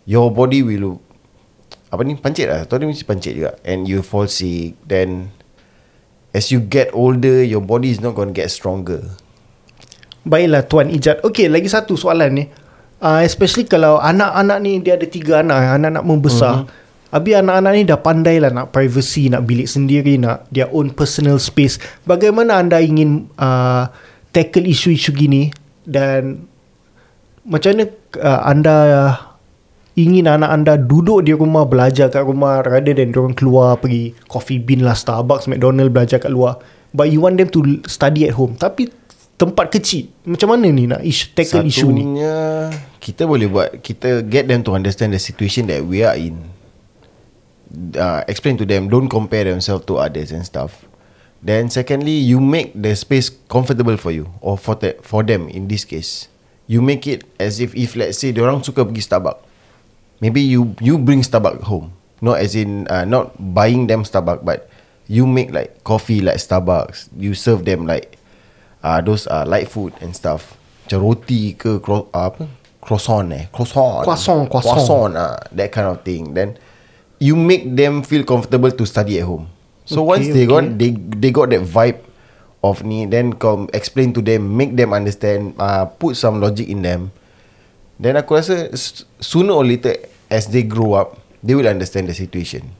Your 0.04 0.28
body 0.28 0.60
will 0.68 1.00
Apa 1.89 2.06
ni 2.06 2.13
Pancit 2.17 2.45
lah 2.45 2.65
Tahu 2.69 2.86
dia 2.86 2.88
mesti 2.88 3.06
pancit 3.06 3.34
juga 3.34 3.58
And 3.65 3.89
you 3.89 4.06
fall 4.06 4.30
sick 4.30 4.78
Then 4.86 5.34
As 6.30 6.54
you 6.54 6.62
get 6.62 6.93
older 6.93 7.41
Your 7.41 7.65
body 7.65 7.89
is 7.89 7.97
not 7.97 8.13
going 8.13 8.32
to 8.32 8.38
get 8.38 8.54
stronger 8.54 9.17
Baiklah 10.28 10.67
Tuan 10.67 10.91
Ijat. 10.91 11.23
Okay, 11.23 11.47
lagi 11.47 11.71
satu 11.71 11.95
soalan 11.95 12.32
ni. 12.36 12.45
Uh, 12.99 13.23
especially 13.23 13.63
kalau 13.63 13.95
anak-anak 13.97 14.58
ni 14.60 14.84
dia 14.84 14.99
ada 14.99 15.08
tiga 15.08 15.39
anak, 15.39 15.80
anak-anak 15.80 16.04
membesar. 16.04 16.54
Uh-huh. 16.63 16.67
Habis 17.10 17.41
anak-anak 17.41 17.71
ni 17.73 17.82
dah 17.88 17.99
pandai 18.04 18.38
lah 18.38 18.52
nak 18.54 18.69
privacy, 18.69 19.32
nak 19.32 19.47
bilik 19.47 19.65
sendiri, 19.65 20.19
nak 20.19 20.45
their 20.54 20.69
own 20.69 20.93
personal 20.93 21.41
space. 21.41 21.80
Bagaimana 22.06 22.60
anda 22.62 22.78
ingin 22.78 23.32
uh, 23.39 23.89
tackle 24.30 24.67
isu-isu 24.67 25.15
gini 25.15 25.49
dan 25.88 26.45
macam 27.47 27.73
mana 27.73 27.86
uh, 28.19 28.41
anda 28.45 28.75
ingin 29.97 30.30
anak 30.30 30.49
anda 30.54 30.73
duduk 30.78 31.25
di 31.25 31.34
rumah 31.34 31.65
belajar 31.65 32.13
kat 32.13 32.21
rumah 32.21 32.62
rather 32.62 32.93
than 32.93 33.10
diorang 33.10 33.34
keluar 33.34 33.82
pergi 33.82 34.13
coffee 34.30 34.62
bean 34.62 34.86
lah 34.86 34.93
Starbucks, 34.93 35.49
McDonald 35.49 35.89
belajar 35.89 36.21
kat 36.21 36.30
luar. 36.30 36.62
But 36.93 37.13
you 37.13 37.21
want 37.21 37.38
them 37.38 37.54
to 37.54 37.86
study 37.86 38.25
at 38.25 38.34
home. 38.34 38.58
Tapi 38.58 38.89
tempat 39.39 39.71
kecil. 39.71 40.12
Macam 40.28 40.52
mana 40.52 40.67
ni 40.67 40.89
nak 40.89 40.99
isu, 40.99 41.32
tackle 41.32 41.63
isu 41.69 41.88
ni? 41.95 42.04
Satunya 42.04 42.38
Kita 42.99 43.23
boleh 43.23 43.47
buat 43.47 43.80
Kita 43.80 44.21
get 44.28 44.52
them 44.52 44.67
to 44.67 44.75
understand 44.75 45.15
The 45.15 45.21
situation 45.23 45.71
that 45.71 45.88
we 45.88 46.04
are 46.04 46.19
in 46.19 46.52
uh, 47.95 48.28
Explain 48.28 48.60
to 48.60 48.67
them 48.67 48.91
Don't 48.91 49.08
compare 49.08 49.47
themselves 49.47 49.88
to 49.88 49.95
others 49.95 50.36
and 50.36 50.43
stuff 50.43 50.84
Then 51.39 51.71
secondly 51.71 52.19
You 52.19 52.43
make 52.43 52.75
the 52.75 52.91
space 52.99 53.32
comfortable 53.47 53.95
for 53.95 54.12
you 54.12 54.28
Or 54.43 54.60
for, 54.60 54.75
the, 54.75 54.99
for 54.99 55.23
them 55.23 55.47
in 55.47 55.71
this 55.71 55.88
case 55.88 56.28
You 56.67 56.84
make 56.84 57.08
it 57.08 57.23
as 57.39 57.63
if 57.63 57.71
If 57.73 57.95
let's 57.95 58.19
say 58.19 58.36
Diorang 58.36 58.60
suka 58.62 58.84
pergi 58.84 59.02
Starbucks 59.02 59.49
Maybe 60.19 60.41
you 60.43 60.75
you 60.84 60.97
bring 60.99 61.23
Starbucks 61.23 61.63
home 61.63 61.95
Not 62.21 62.39
as 62.43 62.55
in 62.55 62.88
uh, 62.91 63.05
Not 63.08 63.32
buying 63.39 63.88
them 63.88 64.03
Starbucks 64.03 64.43
But 64.43 64.67
You 65.08 65.25
make 65.25 65.51
like 65.55 65.84
Coffee 65.88 66.19
like 66.21 66.38
Starbucks 66.38 67.10
You 67.15 67.34
serve 67.34 67.63
them 67.65 67.88
like 67.88 68.19
uh, 68.84 69.01
those 69.01 69.27
uh, 69.27 69.43
light 69.47 69.67
food 69.67 69.93
and 70.01 70.15
stuff. 70.15 70.55
Macam 70.88 70.99
roti 71.03 71.53
ke 71.53 71.77
cro- 71.84 72.08
uh, 72.15 72.32
apa? 72.32 72.47
Croissant 72.79 73.27
eh. 73.36 73.45
Croissant. 73.51 74.01
Croissant, 74.08 74.47
croissant. 74.47 74.73
Croissant 74.79 75.12
uh, 75.15 75.38
that 75.51 75.69
kind 75.71 75.88
of 75.88 76.01
thing. 76.08 76.34
Then 76.34 76.55
you 77.19 77.36
make 77.36 77.67
them 77.75 78.01
feel 78.01 78.23
comfortable 78.23 78.71
to 78.71 78.84
study 78.88 79.19
at 79.19 79.27
home. 79.27 79.51
So 79.86 80.05
Okay, 80.05 80.08
once 80.08 80.25
they 80.32 80.45
okay. 80.45 80.53
got 80.53 80.63
they 80.79 80.91
they 80.93 81.32
got 81.34 81.49
that 81.51 81.65
vibe 81.65 81.99
of 82.63 82.84
ni 82.86 83.03
then 83.10 83.34
come 83.36 83.67
explain 83.73 84.13
to 84.15 84.21
them, 84.21 84.55
make 84.55 84.75
them 84.79 84.93
understand, 84.93 85.55
uh, 85.60 85.86
put 85.86 86.15
some 86.15 86.39
logic 86.39 86.69
in 86.69 86.82
them. 86.86 87.12
Then 88.00 88.16
aku 88.16 88.40
rasa 88.40 88.72
sooner 89.20 89.52
or 89.52 89.68
later 89.68 90.00
as 90.32 90.48
they 90.50 90.64
grow 90.64 90.96
up, 90.96 91.20
they 91.44 91.52
will 91.52 91.68
understand 91.68 92.08
the 92.08 92.16
situation. 92.16 92.72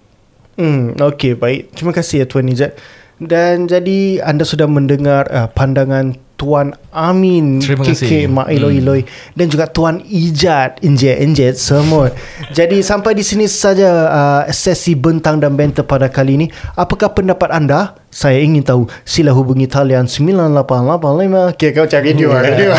Hmm, 0.56 0.96
okay, 0.96 1.36
baik. 1.36 1.76
Terima 1.76 1.92
kasih 1.92 2.24
ya 2.24 2.26
Tuan 2.28 2.48
Ijat. 2.48 2.80
Dan 3.20 3.68
jadi 3.68 4.24
anda 4.24 4.48
sudah 4.48 4.64
mendengar 4.64 5.28
uh, 5.28 5.52
pandangan 5.52 6.16
Tuan 6.40 6.72
Amin 6.96 7.60
Terima 7.60 7.84
KK 7.84 7.92
kasih. 7.92 8.32
Mak 8.32 8.48
Iloi 8.48 8.80
Iloi 8.80 9.02
dan 9.36 9.52
juga 9.52 9.68
Tuan 9.68 10.00
Ijat 10.08 10.80
Injet 10.88 11.20
Injet 11.20 11.60
semua. 11.60 12.16
jadi 12.58 12.80
sampai 12.80 13.12
di 13.12 13.28
sini 13.28 13.44
saja 13.44 14.08
uh, 14.08 14.42
sesi 14.48 14.96
bentang 14.96 15.44
dan 15.44 15.60
banter 15.60 15.84
pada 15.84 16.08
kali 16.08 16.40
ini. 16.40 16.48
Apakah 16.80 17.12
pendapat 17.12 17.52
anda? 17.52 18.00
Saya 18.10 18.40
ingin 18.42 18.64
tahu. 18.64 18.88
Sila 19.04 19.36
hubungi 19.36 19.68
talian 19.68 20.08
9885. 20.08 21.60
Okay, 21.60 21.70
kau 21.76 21.86
cari 21.86 22.16
dia. 22.16 22.32
radio. 22.32 22.72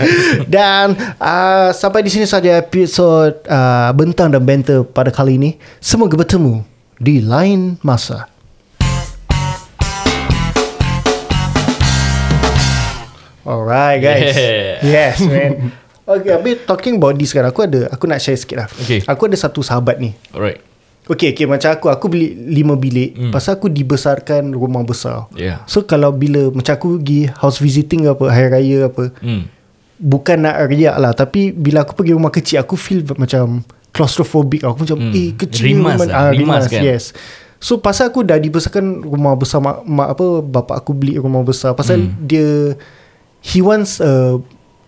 dan 0.54 0.96
uh, 1.20 1.70
sampai 1.70 2.00
di 2.02 2.10
sini 2.10 2.24
saja 2.24 2.58
episod 2.58 3.36
uh, 3.46 3.92
bentang 3.92 4.32
dan 4.32 4.42
banter 4.42 4.82
pada 4.88 5.12
kali 5.12 5.36
ini. 5.36 5.50
Semoga 5.78 6.16
bertemu 6.16 6.64
di 6.96 7.20
lain 7.22 7.76
masa. 7.84 8.31
Alright 13.42 13.98
guys. 13.98 14.34
Yeah. 14.34 14.78
Yes 14.82 15.16
man. 15.30 15.74
Okay, 16.02 16.30
habis 16.30 16.66
talking 16.66 16.98
about 16.98 17.14
this 17.14 17.30
kan 17.30 17.42
aku 17.42 17.62
ada 17.62 17.86
aku 17.88 18.06
nak 18.06 18.18
share 18.18 18.34
sikit 18.34 18.56
lah. 18.58 18.68
Okay. 18.68 19.02
Aku 19.06 19.26
ada 19.26 19.34
satu 19.34 19.62
sahabat 19.62 19.98
ni. 19.98 20.14
Alright. 20.30 20.58
Okay, 21.02 21.34
okay 21.34 21.46
macam 21.46 21.74
aku 21.74 21.90
aku 21.90 22.06
beli 22.06 22.30
lima 22.30 22.78
bilik 22.78 23.18
hmm. 23.18 23.32
pasal 23.34 23.58
aku 23.58 23.66
dibesarkan 23.66 24.54
rumah 24.54 24.82
besar. 24.82 25.26
Yeah. 25.34 25.66
So 25.66 25.82
kalau 25.82 26.14
bila 26.14 26.50
macam 26.50 26.72
aku 26.72 26.88
pergi 26.96 27.26
house 27.32 27.58
visiting 27.58 28.06
apa 28.06 28.30
hari 28.30 28.48
raya 28.48 28.78
apa 28.86 29.10
Hmm. 29.18 29.50
bukan 29.98 30.42
nak 30.42 30.62
riak 30.66 30.94
lah 30.96 31.10
tapi 31.10 31.50
bila 31.50 31.82
aku 31.82 31.94
pergi 31.94 32.14
rumah 32.14 32.30
kecil 32.30 32.62
aku 32.62 32.74
feel 32.74 33.02
macam 33.14 33.66
claustrophobic 33.90 34.62
aku 34.62 34.86
macam 34.86 34.98
Hmm. 35.00 35.10
eh 35.12 35.34
kecil 35.34 35.74
Rimas 35.74 35.98
rumah 35.98 36.06
lah, 36.06 36.14
ah, 36.16 36.30
rimas 36.30 36.38
rimas, 36.38 36.64
kan? 36.66 36.82
yes 36.82 37.04
so 37.58 37.78
pasal 37.78 38.08
aku 38.08 38.22
dah 38.22 38.34
dibesarkan 38.34 39.02
rumah 39.02 39.34
besar 39.34 39.58
mak, 39.58 39.82
mak 39.82 40.08
apa 40.08 40.26
bapak 40.40 40.76
aku 40.80 40.90
beli 40.92 41.14
rumah 41.14 41.42
besar 41.42 41.74
pasal 41.74 41.98
Hmm. 42.00 42.14
dia 42.20 42.78
he 43.42 43.60
wants 43.60 43.98
a 43.98 44.38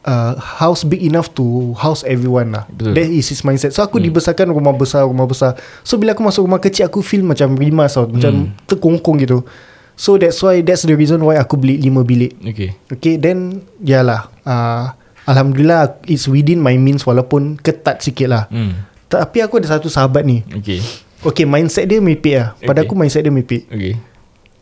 Uh, 0.05 0.37
house 0.37 0.85
big 0.85 1.01
enough 1.01 1.33
to 1.33 1.73
house 1.81 2.05
everyone 2.05 2.53
lah 2.53 2.69
Betul. 2.69 2.93
That 2.93 3.09
is 3.09 3.25
his 3.25 3.41
mindset 3.41 3.73
So 3.73 3.81
aku 3.81 3.97
hmm. 3.97 4.13
dibesarkan 4.13 4.53
rumah 4.53 4.77
besar 4.77 5.09
Rumah 5.09 5.25
besar 5.25 5.57
So 5.81 5.97
bila 5.97 6.13
aku 6.13 6.21
masuk 6.21 6.45
rumah 6.45 6.61
kecil 6.61 6.93
Aku 6.93 7.01
feel 7.01 7.25
macam 7.25 7.57
rimas 7.57 7.97
tau 7.97 8.05
Macam 8.05 8.53
Hmm. 8.53 8.53
terkongkong 8.69 9.25
gitu 9.25 9.49
So 9.97 10.21
that's 10.21 10.37
why 10.45 10.61
That's 10.61 10.85
the 10.85 10.93
reason 10.93 11.25
why 11.25 11.41
aku 11.41 11.57
beli 11.57 11.81
lima 11.81 12.05
bilik 12.05 12.37
Okay. 12.37 12.77
Okay 12.85 13.17
then 13.17 13.65
Yalah 13.81 14.29
uh, 14.45 14.93
Alhamdulillah 15.25 15.97
It's 16.05 16.29
within 16.29 16.61
my 16.61 16.77
means 16.77 17.09
Walaupun 17.09 17.57
ketat 17.57 18.05
sikit 18.05 18.29
lah 18.29 18.45
Hmm. 18.53 18.85
Tapi 19.09 19.41
aku 19.41 19.57
ada 19.57 19.73
satu 19.73 19.89
sahabat 19.89 20.21
ni 20.21 20.45
Okay. 20.53 20.85
Okay 21.25 21.49
mindset 21.49 21.89
dia 21.89 22.05
mepek 22.05 22.37
lah 22.37 22.49
Pada 22.61 22.85
Okay. 22.85 22.93
aku 22.93 22.93
mindset 22.93 23.25
dia 23.25 23.33
mepek 23.33 23.73
Okay. 23.73 23.97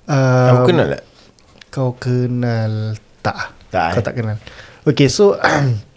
uh, 0.06 0.54
Aku 0.54 0.70
kenal 0.70 0.86
tak? 0.86 1.02
Kau 1.66 1.98
kenal 1.98 2.94
Tak 3.26 3.58
Tak, 3.72 3.88
Kau 3.96 4.00
eh? 4.00 4.04
tak 4.04 4.14
kenal. 4.14 4.36
Okay 4.84 5.08
so 5.08 5.32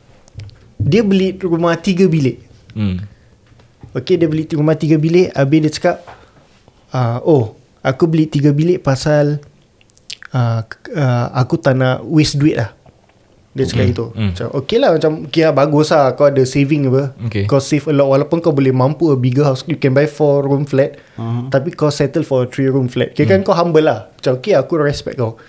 Dia 0.91 1.01
beli 1.01 1.35
rumah 1.41 1.75
tiga 1.75 2.07
bilik. 2.07 2.39
Hmm. 2.71 3.03
Okay 3.91 4.15
dia 4.15 4.27
beli 4.27 4.47
rumah 4.51 4.75
tiga 4.75 4.95
bilik. 4.95 5.35
Habis 5.35 5.59
dia 5.59 5.71
cakap 5.71 5.95
uh, 6.91 7.19
Oh 7.23 7.55
Aku 7.81 8.07
beli 8.07 8.25
tiga 8.25 8.49
bilik 8.49 8.81
pasal 8.81 9.43
uh, 10.31 10.61
uh, 10.93 11.27
Aku 11.35 11.57
tak 11.57 11.75
nak 11.75 12.03
waste 12.05 12.37
duit 12.37 12.55
lah. 12.55 12.71
Dia 13.55 13.63
cakap 13.65 13.83
Hmm, 13.87 13.91
gitu. 13.91 14.05
Hmm. 14.11 14.29
Macam 14.35 14.47
okay 14.51 14.77
lah 14.77 14.89
Macam 14.91 15.11
kira 15.27 15.49
bagus 15.51 15.87
lah. 15.89 16.11
Kau 16.13 16.27
ada 16.27 16.43
saving 16.43 16.91
apa. 16.91 17.15
Okay. 17.27 17.47
Kau 17.47 17.59
save 17.59 17.87
a 17.87 17.93
lot. 17.95 18.11
Walaupun 18.11 18.43
kau 18.43 18.51
boleh 18.51 18.71
mampu 18.71 19.09
A 19.09 19.15
bigger 19.15 19.47
house 19.47 19.63
You 19.63 19.79
can 19.79 19.95
buy 19.95 20.05
four 20.05 20.43
room 20.43 20.67
flat. 20.67 20.99
Hmm. 21.15 21.47
Tapi 21.47 21.71
kau 21.71 21.87
settle 21.87 22.23
for 22.23 22.43
a 22.43 22.47
three 22.47 22.67
room 22.67 22.87
flat. 22.87 23.15
Kira 23.15 23.35
kan 23.35 23.43
kau 23.43 23.55
humble 23.55 23.83
lah. 23.83 24.11
Macam 24.11 24.37
okay 24.37 24.53
aku 24.53 24.75
respect 24.77 25.15
kau. 25.15 25.39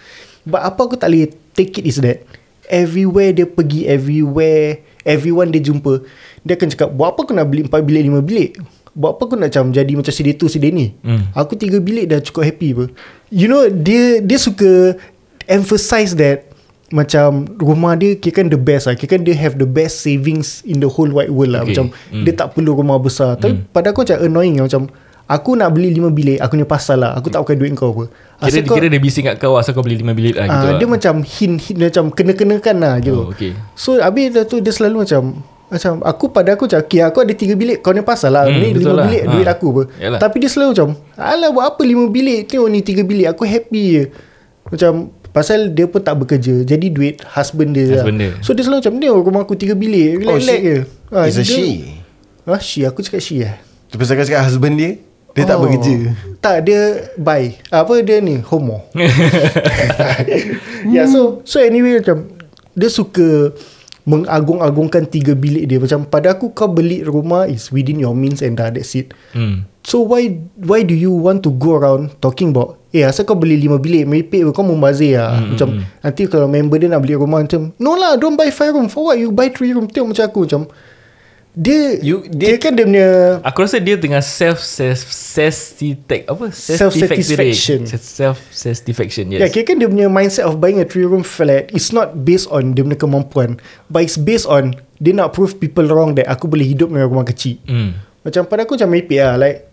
But 0.47 0.63
apa 0.63 0.79
aku 0.79 0.95
tak 0.95 1.11
boleh 1.11 1.35
Take 1.57 1.81
it 1.81 1.89
is 1.89 1.99
that 2.05 2.23
Everywhere 2.69 3.33
dia 3.33 3.49
pergi 3.49 3.89
Everywhere 3.89 4.85
Everyone 5.03 5.49
dia 5.49 5.65
jumpa 5.65 6.05
Dia 6.45 6.55
akan 6.61 6.69
cakap 6.69 6.89
Buat 6.93 7.17
apa 7.17 7.21
kau 7.25 7.35
nak 7.35 7.49
beli 7.49 7.65
Empat 7.65 7.81
bilik 7.83 8.03
lima 8.05 8.21
bilik? 8.21 8.61
Buat 8.93 9.17
apa 9.17 9.23
kau 9.25 9.37
nak 9.41 9.49
macam 9.49 9.73
Jadi 9.73 9.93
macam 9.97 10.13
si 10.13 10.23
tu 10.37 10.47
si 10.47 10.61
ni? 10.61 10.93
Hmm. 11.01 11.33
Aku 11.33 11.57
tiga 11.57 11.81
bilik 11.81 12.13
dah 12.13 12.21
cukup 12.21 12.45
happy 12.45 12.77
apa. 12.77 12.85
You 13.33 13.49
know 13.49 13.65
Dia 13.73 14.21
dia 14.21 14.39
suka 14.39 15.01
Emphasize 15.47 16.13
that 16.19 16.51
Macam 16.91 17.47
Rumah 17.57 17.95
dia 17.95 18.19
Kira 18.19 18.43
kan 18.43 18.47
the 18.51 18.59
best 18.59 18.91
lah. 18.91 18.99
Kira 18.99 19.17
kan 19.17 19.23
dia 19.23 19.33
have 19.39 19.57
the 19.57 19.69
best 19.69 20.03
savings 20.03 20.61
In 20.67 20.83
the 20.83 20.91
whole 20.91 21.09
wide 21.09 21.31
world 21.31 21.55
lah. 21.55 21.63
Okay. 21.65 21.79
Macam 21.79 21.87
Hmm. 22.11 22.27
Dia 22.27 22.35
tak 22.35 22.53
perlu 22.59 22.75
rumah 22.75 22.99
besar. 22.99 23.39
Tapi 23.39 23.63
pada 23.71 23.95
aku 23.95 24.03
macam 24.03 24.19
annoying 24.21 24.59
lah, 24.59 24.67
Macam 24.67 24.91
Aku 25.29 25.53
nak 25.53 25.71
beli 25.71 25.91
lima 25.91 26.09
bilik 26.09 26.39
Aku 26.39 26.55
punya 26.55 26.65
pasal 26.65 26.99
lah 26.99 27.13
Aku 27.13 27.27
tak 27.27 27.41
pakai 27.41 27.55
duit 27.55 27.71
kau 27.73 27.91
apa 27.91 28.05
Kira, 28.39 28.47
Asal 28.49 28.63
kau- 28.63 28.75
kira 28.75 28.87
dia 28.87 28.99
bising 28.99 29.25
kat 29.25 29.37
kau 29.37 29.55
Asal 29.55 29.73
kau 29.73 29.81
beli 29.81 29.97
5 29.97 30.13
bilik 30.13 30.35
lah 30.35 30.47
gitu 30.47 30.55
Ah, 30.61 30.69
lah. 30.69 30.79
dia 30.79 30.87
macam 30.87 31.15
hint, 31.21 31.57
hint 31.61 31.79
macam 31.81 32.05
kena-kenakan 32.09 32.77
lah 32.79 32.95
gitu. 32.99 33.19
Oh, 33.19 33.29
okay. 33.29 33.53
So 33.73 33.97
habis 33.97 34.31
dah 34.31 34.43
tu 34.43 34.59
dia 34.59 34.71
selalu 34.71 35.03
macam 35.03 35.23
macam 35.67 35.99
aku 36.01 36.31
pada 36.31 36.55
aku 36.55 36.65
macam 36.65 36.79
okay, 36.79 37.03
aku 37.03 37.19
ada 37.21 37.33
tiga 37.33 37.53
bilik 37.53 37.83
kau 37.83 37.91
ni 37.91 37.99
pasal 38.01 38.31
lah 38.31 38.47
Hmm, 38.47 38.55
ni 38.55 38.71
lima 38.73 38.93
lah. 38.93 39.05
bilik 39.05 39.19
Ha. 39.21 39.31
duit 39.33 39.47
aku 39.49 39.67
apa 39.69 39.83
Yalah. 39.99 40.21
tapi 40.21 40.37
dia 40.39 40.47
selalu 40.47 40.69
macam 40.73 40.89
alah 41.17 41.51
buat 41.51 41.65
apa 41.67 41.83
lima 41.83 42.07
bilik 42.07 42.41
tengok 42.47 42.69
ni 42.69 42.81
tiga 42.81 43.03
bilik 43.03 43.27
aku 43.27 43.43
happy 43.43 43.83
je 43.91 44.05
Macam 44.65 44.93
Pasal 45.29 45.69
dia 45.71 45.85
pun 45.85 46.01
tak 46.01 46.17
bekerja 46.17 46.63
Jadi 46.63 46.87
duit 46.89 47.19
husband 47.29 47.71
dia 47.71 47.93
Husband 47.93 48.17
lah. 48.17 48.31
dia. 48.33 48.41
So 48.41 48.51
dia 48.51 48.63
selalu 48.63 48.79
macam 48.81 48.95
Ni 48.95 49.07
rumah 49.07 49.43
aku 49.43 49.53
tiga 49.55 49.75
bilik 49.75 50.23
Oh, 50.23 50.33
Relax-relax 50.33 50.47
she- 50.49 50.63
je 50.63 50.77
ha, 51.09 51.19
It's 51.25 51.35
a 51.35 51.43
dia- 51.43 51.51
she 51.51 51.69
Ha 52.43 52.57
she 52.59 52.81
Aku 52.83 52.99
cakap 53.01 53.21
she 53.21 53.37
lah 53.41 53.55
Tu 53.87 53.97
pasal 53.97 54.15
kau 54.15 54.25
cakap 54.25 54.43
husband 54.43 54.75
dia 54.77 54.91
Dia 55.37 55.45
tak 55.45 55.57
Oh. 55.57 55.69
bekerja. 55.69 55.95
Tak 56.41 56.57
dia 56.63 56.81
Bye 57.15 57.61
Apa 57.69 58.01
dia 58.01 58.19
ni? 58.19 58.41
Homo. 58.41 58.89
Ya 60.87 61.03
yeah, 61.03 61.07
so 61.07 61.43
So 61.43 61.59
anyway 61.59 62.01
macam 62.01 62.31
Dia 62.73 62.89
suka 62.89 63.53
Mengagung-agungkan 64.07 65.03
tiga 65.05 65.35
bilik 65.35 65.67
dia. 65.67 65.77
Macam 65.77 66.07
pada 66.07 66.33
aku 66.33 66.51
Kau 66.51 66.71
beli 66.71 67.03
rumah 67.03 67.45
Is 67.45 67.69
within 67.69 67.99
your 67.99 68.15
means 68.15 68.39
And 68.39 68.55
dah 68.55 68.71
that's 68.71 68.95
it. 68.95 69.11
Hmm. 69.33 69.67
So 69.83 70.01
why 70.03 70.31
Why 70.57 70.81
do 70.81 70.95
you 70.95 71.11
want 71.11 71.43
to 71.43 71.51
go 71.51 71.75
around 71.75 72.15
Talking 72.17 72.51
about 72.51 72.79
Eh 72.91 73.03
asal 73.03 73.23
kau 73.23 73.35
beli 73.35 73.59
lima 73.59 73.77
bilik 73.77 74.07
Meripik 74.07 74.47
kau 74.51 74.63
membazir 74.63 75.19
lah 75.19 75.37
Hmm, 75.37 75.53
Macam 75.53 75.69
Nanti 76.01 76.23
kalau 76.25 76.47
member 76.47 76.79
dia 76.79 76.87
nak 76.87 77.03
beli 77.03 77.13
rumah 77.13 77.43
Macam 77.43 77.75
No 77.77 77.93
lah 77.93 78.15
don't 78.15 78.35
buy 78.35 78.49
five 78.49 78.73
room. 78.73 78.87
For 78.87 79.05
what? 79.05 79.19
You 79.19 79.29
buy 79.29 79.51
three 79.51 79.75
room. 79.75 79.85
Tengok 79.85 80.15
macam 80.15 80.25
aku 80.25 80.41
Macam 80.47 80.63
dia, 81.57 81.97
You- 82.05 82.29
dia, 82.29 82.61
kan 82.61 82.77
dia 82.77 82.85
punya 82.85 83.09
Aku 83.41 83.65
rasa 83.65 83.81
dia 83.81 83.97
tengah 83.97 84.21
self 84.21 84.61
self 84.61 85.01
satisfaction 85.01 86.29
apa 86.29 86.53
Self-satisfaction. 86.53 87.79
self 87.89 88.37
satisfaction 88.51 89.25
Yes. 89.33 89.41
Ya, 89.41 89.41
yes 89.43 89.51
kira 89.51 89.65
kan 89.65 89.77
dia 89.81 89.89
punya 89.89 90.07
mindset 90.07 90.45
of 90.45 90.61
buying 90.61 90.77
a 90.77 90.85
three 90.85 91.03
room 91.03 91.25
flat 91.25 91.73
is 91.73 91.91
not 91.91 92.13
based 92.23 92.45
on 92.49 92.77
dia 92.77 92.85
punya 92.85 92.95
kemampuan, 92.95 93.57
but 93.89 94.05
it's 94.05 94.15
based 94.15 94.45
on 94.45 94.77
dia 94.97 95.13
nak 95.13 95.33
prove 95.33 95.57
people 95.57 95.85
wrong 95.87 96.13
that 96.13 96.29
aku 96.29 96.45
boleh 96.45 96.65
hidup 96.67 96.89
dengan 96.89 97.09
rumah 97.09 97.25
kecil. 97.25 97.57
hmm. 97.65 97.97
Macam 98.21 98.45
pada 98.45 98.65
aku 98.65 98.77
macam 98.77 98.91
merepek 98.91 99.21
lah, 99.23 99.35
like 99.37 99.65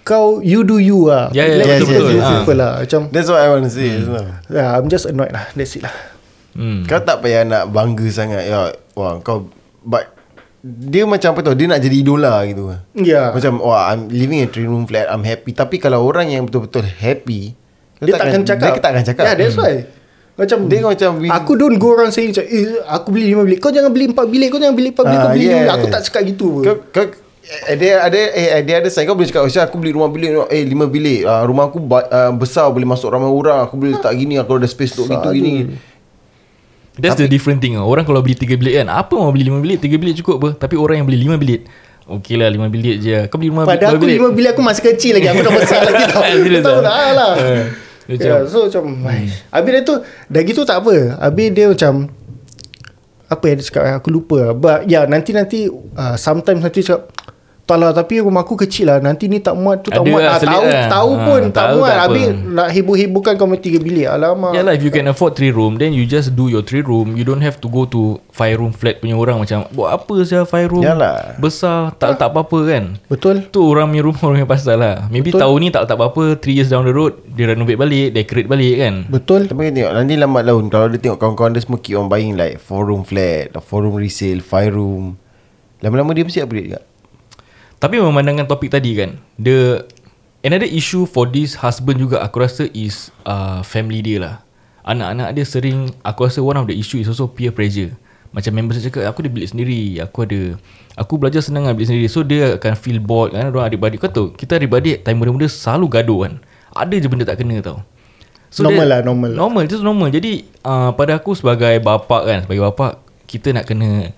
kau 0.00 0.40
you 0.40 0.62
do 0.62 0.78
you 0.78 1.10
lah. 1.10 1.28
Ya, 1.32 1.44
ya, 1.44 1.58
Let 1.58 1.66
betul, 1.66 1.78
people 1.82 2.00
betul. 2.00 2.08
do 2.08 2.18
Ah. 2.18 2.30
people 2.32 2.56
lah. 2.56 2.72
Macam 2.80 3.00
That's 3.12 3.28
what 3.28 3.40
I 3.40 3.48
want 3.50 3.64
to 3.66 3.72
say 3.72 3.88
hmm. 3.92 4.30
yeah, 4.48 4.68
I'm 4.72 4.88
just 4.88 5.04
annoyed 5.04 5.36
lah. 5.36 5.44
That's 5.52 5.76
it 5.76 5.84
lah. 5.84 5.92
Hmm. 6.56 6.88
Kau 6.88 6.96
tak 6.98 7.20
payah 7.20 7.44
nak 7.44 7.68
bangga 7.68 8.08
sangat 8.08 8.48
ya, 8.48 8.72
Wah 8.96 9.20
kau 9.20 9.52
But 9.84 10.15
Dia 10.66 11.06
macam 11.06 11.30
apa 11.30 11.40
tau 11.40 11.54
Dia 11.54 11.70
nak 11.70 11.78
jadi 11.78 11.96
idola 12.02 12.42
gitu. 12.42 12.74
Ya. 12.98 13.30
Macam 13.30 13.62
Wah 13.62 13.94
I'm 13.94 14.10
living 14.10 14.42
in 14.42 14.46
a 14.46 14.50
three 14.50 14.66
room 14.66 14.82
flat 14.82 15.06
I'm 15.06 15.22
happy. 15.22 15.54
Tapi 15.54 15.78
kalau 15.78 16.02
orang 16.02 16.26
yang 16.26 16.42
betul-betul 16.42 16.82
happy 16.82 17.54
Dia 18.02 18.18
takkan 18.18 18.42
cakap. 18.42 18.74
Dia 18.74 18.82
takkan 18.82 19.04
cakap. 19.06 19.24
Yeah, 19.24 19.36
that's 19.38 19.54
why. 19.54 19.86
Macam 20.34 20.66
Dia 20.66 20.82
macam 20.82 21.10
we- 21.16 21.30
Aku 21.30 21.54
don't 21.54 21.78
go 21.78 21.94
around 21.94 22.10
saying 22.10 22.34
macam 22.34 22.44
eh, 22.44 22.82
Aku 22.82 23.08
beli 23.08 23.30
lima 23.30 23.46
bilik. 23.46 23.62
Kau 23.62 23.70
jangan 23.70 23.88
beli 23.88 24.10
empat 24.10 24.26
bilik 24.26 24.48
Kau 24.50 24.58
jangan 24.58 24.74
beli 24.74 24.90
empat 24.90 25.04
bilik 25.06 25.20
Kau 25.22 25.30
Ah, 25.30 25.32
beli 25.32 25.44
lima 25.46 25.54
yes. 25.54 25.62
bilik 25.62 25.76
Aku 25.78 25.86
tak 25.86 26.02
cakap 26.04 26.22
gitu. 26.26 26.46
Pun. 26.50 26.62
Kau, 26.66 26.74
kau 26.90 27.04
eh, 27.46 27.76
dia 27.78 27.92
ada 28.02 28.18
eh 28.34 28.60
dia 28.66 28.76
ada 28.82 28.88
saya 28.90 29.06
kau 29.06 29.14
boleh 29.14 29.30
cakap 29.30 29.46
Syah 29.46 29.64
aku 29.70 29.78
beli 29.78 29.94
rumah 29.94 30.10
bilik 30.10 30.50
eh 30.50 30.66
lima 30.66 30.84
bilik. 30.84 31.22
Uh, 31.22 31.46
rumah 31.46 31.70
aku 31.70 31.78
uh, 31.78 32.34
besar 32.34 32.66
boleh 32.68 32.84
masuk 32.84 33.06
ramai 33.08 33.30
orang. 33.30 33.64
Aku 33.64 33.78
boleh 33.78 33.94
letak 33.94 34.12
gini 34.12 34.34
aku 34.34 34.58
ada 34.58 34.66
space 34.66 34.98
untuk 34.98 35.14
gitu 35.14 35.30
gini 35.30 35.78
That's 36.96 37.20
the 37.20 37.28
different 37.28 37.60
thing. 37.60 37.76
Orang 37.76 38.08
kalau 38.08 38.24
beli 38.24 38.32
3 38.32 38.56
bilik 38.56 38.74
kan 38.80 38.88
Apa 38.88 39.20
mau 39.20 39.28
beli 39.28 39.44
5 39.44 39.60
bilik? 39.60 39.78
3 39.84 40.00
bilik 40.00 40.14
cukup 40.24 40.34
apa? 40.40 40.48
Tapi 40.64 40.74
orang 40.80 41.04
yang 41.04 41.06
beli 41.08 41.28
5 41.28 41.36
bilik 41.36 41.60
Okey 42.06 42.38
lah 42.38 42.48
5 42.48 42.70
bilik 42.70 42.96
je. 43.02 43.18
Kau 43.26 43.36
beli 43.36 43.50
rumah 43.50 43.66
Pada 43.66 43.90
lima 43.90 43.98
aku 43.98 44.06
lima 44.06 44.30
bilik 44.30 44.50
aku 44.54 44.62
masih 44.62 44.82
kecil 44.94 45.18
lagi. 45.18 45.26
Aku 45.26 45.42
dah 45.42 45.52
besar 45.52 45.80
lagi 45.82 46.04
tau. 46.06 46.22
Kau 46.24 46.62
tahu 46.62 46.78
ah? 46.78 46.82
tak 46.86 47.10
lah. 47.12 47.34
Eh, 47.36 47.64
Ya, 48.06 48.38
Macam 48.38 48.46
so 48.46 48.58
macam 48.70 48.84
hmm. 49.02 49.50
Habis 49.50 49.70
dia 49.74 49.82
tu 49.82 49.94
Dah 50.30 50.42
gitu 50.46 50.62
tak 50.62 50.78
apa. 50.78 51.18
Habis 51.18 51.46
dia 51.50 51.66
macam 51.66 52.06
Apa 53.26 53.44
yang 53.50 53.56
dia 53.58 53.66
cakap 53.66 53.82
eh, 53.82 53.94
Aku 53.98 54.08
lupa 54.14 54.54
But 54.54 54.86
ya 54.86 55.10
nanti-nanti 55.10 55.66
uh, 55.74 56.14
Sometimes 56.14 56.62
nanti 56.62 56.86
cakap 56.86 57.10
tak 57.66 57.76
lah 57.76 57.90
tapi 57.90 58.22
rumah 58.22 58.40
aku 58.40 58.54
kecil 58.56 58.86
lah. 58.86 58.98
Nanti 58.98 59.26
ni 59.26 59.36
tak 59.36 59.52
muat 59.52 59.82
tu 59.82 59.90
tak 59.90 60.00
Ada 60.00 60.06
muat. 60.06 60.22
lah, 60.22 60.30
ah, 60.30 60.40
Tahu 60.40 60.64
lah. 60.64 60.86
tahu 60.86 61.10
Ah, 61.10 61.18
pun 61.20 61.40
tak 61.44 61.64
tahu 61.66 61.76
muat. 61.76 61.90
tak 61.90 61.98
apa. 61.98 62.06
Habis 62.06 62.26
nak 62.46 62.68
heboh-hebohkan 62.70 63.32
kau 63.34 63.44
punya 63.44 63.58
tiga 63.58 63.78
bilik. 63.78 64.06
Alamak. 64.06 64.54
Ya 64.54 64.62
lah 64.62 64.72
if 64.72 64.80
you 64.80 64.88
can 64.88 65.04
afford 65.04 65.34
3 65.34 65.50
room 65.50 65.74
Then 65.74 65.90
you 65.90 66.06
just 66.06 66.32
do 66.32 66.46
your 66.46 66.62
3 66.62 66.80
room. 66.80 67.12
You 67.12 67.26
don't 67.26 67.42
have 67.42 67.58
to 67.58 67.66
go 67.66 67.82
to 67.84 68.22
5 68.30 68.54
room 68.54 68.70
flat 68.70 69.02
punya 69.02 69.12
orang 69.12 69.42
Macam 69.42 69.66
Buat 69.68 69.98
apa 69.98 70.14
sih 70.22 70.38
5 70.38 70.46
room? 70.68 70.80
Yalah. 70.80 71.34
Besar 71.36 71.90
Tak 71.92 72.14
letak 72.14 72.30
apa-apa 72.30 72.58
kan? 72.64 72.84
Betul. 73.06 73.42
Tu 73.44 73.58
orang 73.58 73.90
punya 73.90 74.02
rumah 74.04 74.22
Orang 74.24 74.38
punya 74.38 74.48
pasal 74.48 74.76
lah. 74.78 74.96
Maybe 75.08 75.28
Betul. 75.28 75.42
tahun 75.42 75.58
ni 75.58 75.68
tak 75.68 75.80
letak 75.84 75.96
apa-apa 75.98 76.22
3 76.38 76.46
years 76.52 76.70
down 76.70 76.86
the 76.86 76.94
road 76.94 77.18
Dia 77.26 77.50
renovate 77.50 77.76
balik 77.76 78.14
Decorate 78.14 78.46
balik 78.46 78.74
kan? 78.78 78.94
Betul. 79.10 79.40
Tapi 79.44 79.58
kau 79.60 79.74
tengok 79.74 79.90
Nanti 79.92 80.14
lambat 80.14 80.42
laun. 80.46 80.64
Kalau 80.68 80.86
dia 80.86 81.02
tengok 81.02 81.18
kawan-kawan 81.18 81.50
dia 81.50 81.60
semua 81.60 81.78
Keep 81.78 81.96
on 81.96 82.06
buying 82.06 82.38
like 82.38 82.56
4 82.56 82.70
room 82.80 83.02
flat 83.02 83.50
4 83.50 83.58
room 83.76 83.98
resale 83.98 84.38
5 84.38 84.46
room. 84.70 85.18
Lama-lama 85.76 86.14
dia 86.14 86.22
mesti 86.22 86.38
upgrade 86.38 86.70
juga 86.70 86.80
Tapi 87.76 88.00
memandangkan 88.00 88.48
topik 88.48 88.72
tadi 88.72 88.96
kan 88.96 89.20
The 89.36 89.84
Another 90.46 90.68
issue 90.70 91.10
for 91.10 91.26
this 91.26 91.58
husband 91.58 91.98
juga 91.98 92.22
Aku 92.22 92.38
rasa 92.38 92.70
is 92.70 93.10
uh, 93.26 93.66
Family 93.66 93.98
dia 93.98 94.18
lah. 94.22 94.34
Anak-anak 94.86 95.34
dia 95.34 95.44
sering 95.44 95.90
Aku 96.06 96.30
rasa 96.30 96.38
one 96.38 96.54
of 96.54 96.70
the 96.70 96.76
issue 96.76 97.02
is 97.02 97.10
also 97.10 97.26
peer 97.26 97.50
pressure. 97.50 97.92
Macam 98.30 98.54
member 98.54 98.78
saya 98.78 98.88
cakap 98.88 99.10
Aku 99.10 99.26
ada 99.26 99.30
bilik 99.32 99.48
sendiri 99.50 99.98
Aku 100.06 100.22
ada 100.22 100.54
Aku 100.94 101.18
belajar 101.18 101.42
senang 101.42 101.66
dengan 101.66 101.74
bilik 101.74 101.88
sendiri 101.90 102.06
So 102.06 102.22
dia 102.22 102.56
akan 102.56 102.72
feel 102.78 103.02
bored 103.02 103.34
kan 103.34 103.50
Orang 103.50 103.66
adik-beradik. 103.66 103.98
Kau 104.00 104.12
tahu 104.12 104.26
Kita 104.38 104.56
adik-beradik 104.56 105.02
Time 105.02 105.18
muda-muda 105.18 105.50
selalu 105.50 105.86
gaduh 105.90 106.18
kan. 106.28 106.32
Ada 106.76 106.94
je 107.00 107.08
benda 107.10 107.24
tak 107.26 107.42
kena 107.42 107.58
tau. 107.60 107.82
Normal 108.56 108.86
lah, 108.86 109.00
normal 109.02 109.28
lah. 109.34 109.38
Normal 109.42 109.62
Itu 109.66 109.82
normal. 109.82 110.08
Jadi 110.14 110.46
uh, 110.62 110.94
pada 110.94 111.18
aku 111.18 111.34
sebagai 111.34 111.82
bapak 111.82 112.22
kan 112.22 112.38
Sebagai 112.46 112.62
bapak 112.70 113.02
Kita 113.26 113.50
nak 113.50 113.66
kena 113.66 114.14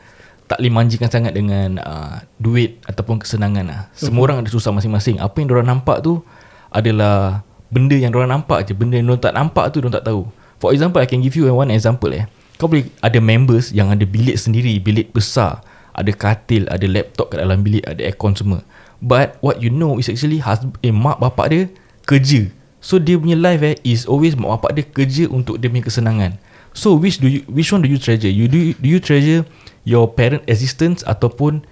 tak 0.48 0.64
boleh 0.64 0.72
manjikan 0.72 1.12
sangat 1.12 1.36
dengan 1.36 1.76
uh, 1.84 2.24
duit 2.40 2.80
ataupun 2.88 3.20
kesenangan 3.20 3.68
lah. 3.68 3.80
Semua 3.92 4.24
orang 4.24 4.40
ada 4.40 4.48
susah 4.48 4.72
masing-masing. 4.72 5.20
Apa 5.20 5.44
yang 5.44 5.52
orang 5.52 5.76
nampak 5.76 6.00
tu 6.00 6.24
adalah 6.72 7.44
benda 7.68 7.92
yang 7.92 8.16
orang 8.16 8.40
nampak 8.40 8.64
je. 8.64 8.72
Benda 8.72 8.96
yang 8.96 9.12
orang 9.12 9.20
tak 9.20 9.36
nampak 9.36 9.68
tu 9.76 9.84
orang 9.84 9.92
tak 9.92 10.08
tahu. 10.08 10.24
For 10.56 10.72
example, 10.72 11.04
I 11.04 11.06
can 11.06 11.20
give 11.20 11.36
you 11.36 11.52
one 11.52 11.68
example 11.68 12.08
eh. 12.16 12.24
Kau 12.56 12.66
boleh 12.66 12.88
ada 13.04 13.20
members 13.20 13.70
yang 13.70 13.92
ada 13.92 14.02
bilik 14.08 14.40
sendiri, 14.40 14.80
bilik 14.80 15.12
besar. 15.12 15.60
Ada 15.92 16.10
katil, 16.16 16.64
ada 16.72 16.88
laptop 16.88 17.30
kat 17.30 17.44
dalam 17.44 17.60
bilik, 17.60 17.84
ada 17.84 18.00
aircon 18.00 18.32
semua. 18.32 18.64
But 18.98 19.36
what 19.44 19.60
you 19.60 19.70
know 19.70 20.00
is 20.00 20.08
actually 20.10 20.42
husband, 20.42 20.74
eh, 20.82 20.90
mak 20.90 21.20
bapak 21.22 21.46
dia 21.52 21.62
kerja. 22.08 22.50
So 22.80 22.96
dia 22.96 23.20
punya 23.20 23.36
life 23.36 23.62
eh 23.62 23.76
is 23.84 24.08
always 24.08 24.32
mak 24.34 24.58
bapak 24.58 24.80
dia 24.80 24.84
kerja 24.88 25.24
untuk 25.28 25.60
dia 25.60 25.68
punya 25.68 25.84
kesenangan. 25.84 26.40
So 26.72 26.96
which 26.96 27.20
do 27.20 27.28
you 27.28 27.44
which 27.50 27.68
one 27.70 27.84
do 27.84 27.90
you 27.90 28.00
treasure? 28.00 28.30
You 28.30 28.48
do 28.48 28.74
do 28.74 28.86
you 28.88 29.02
treasure 29.02 29.46
your 29.84 30.10
parent 30.10 30.42
existence 30.50 31.04
ataupun 31.06 31.62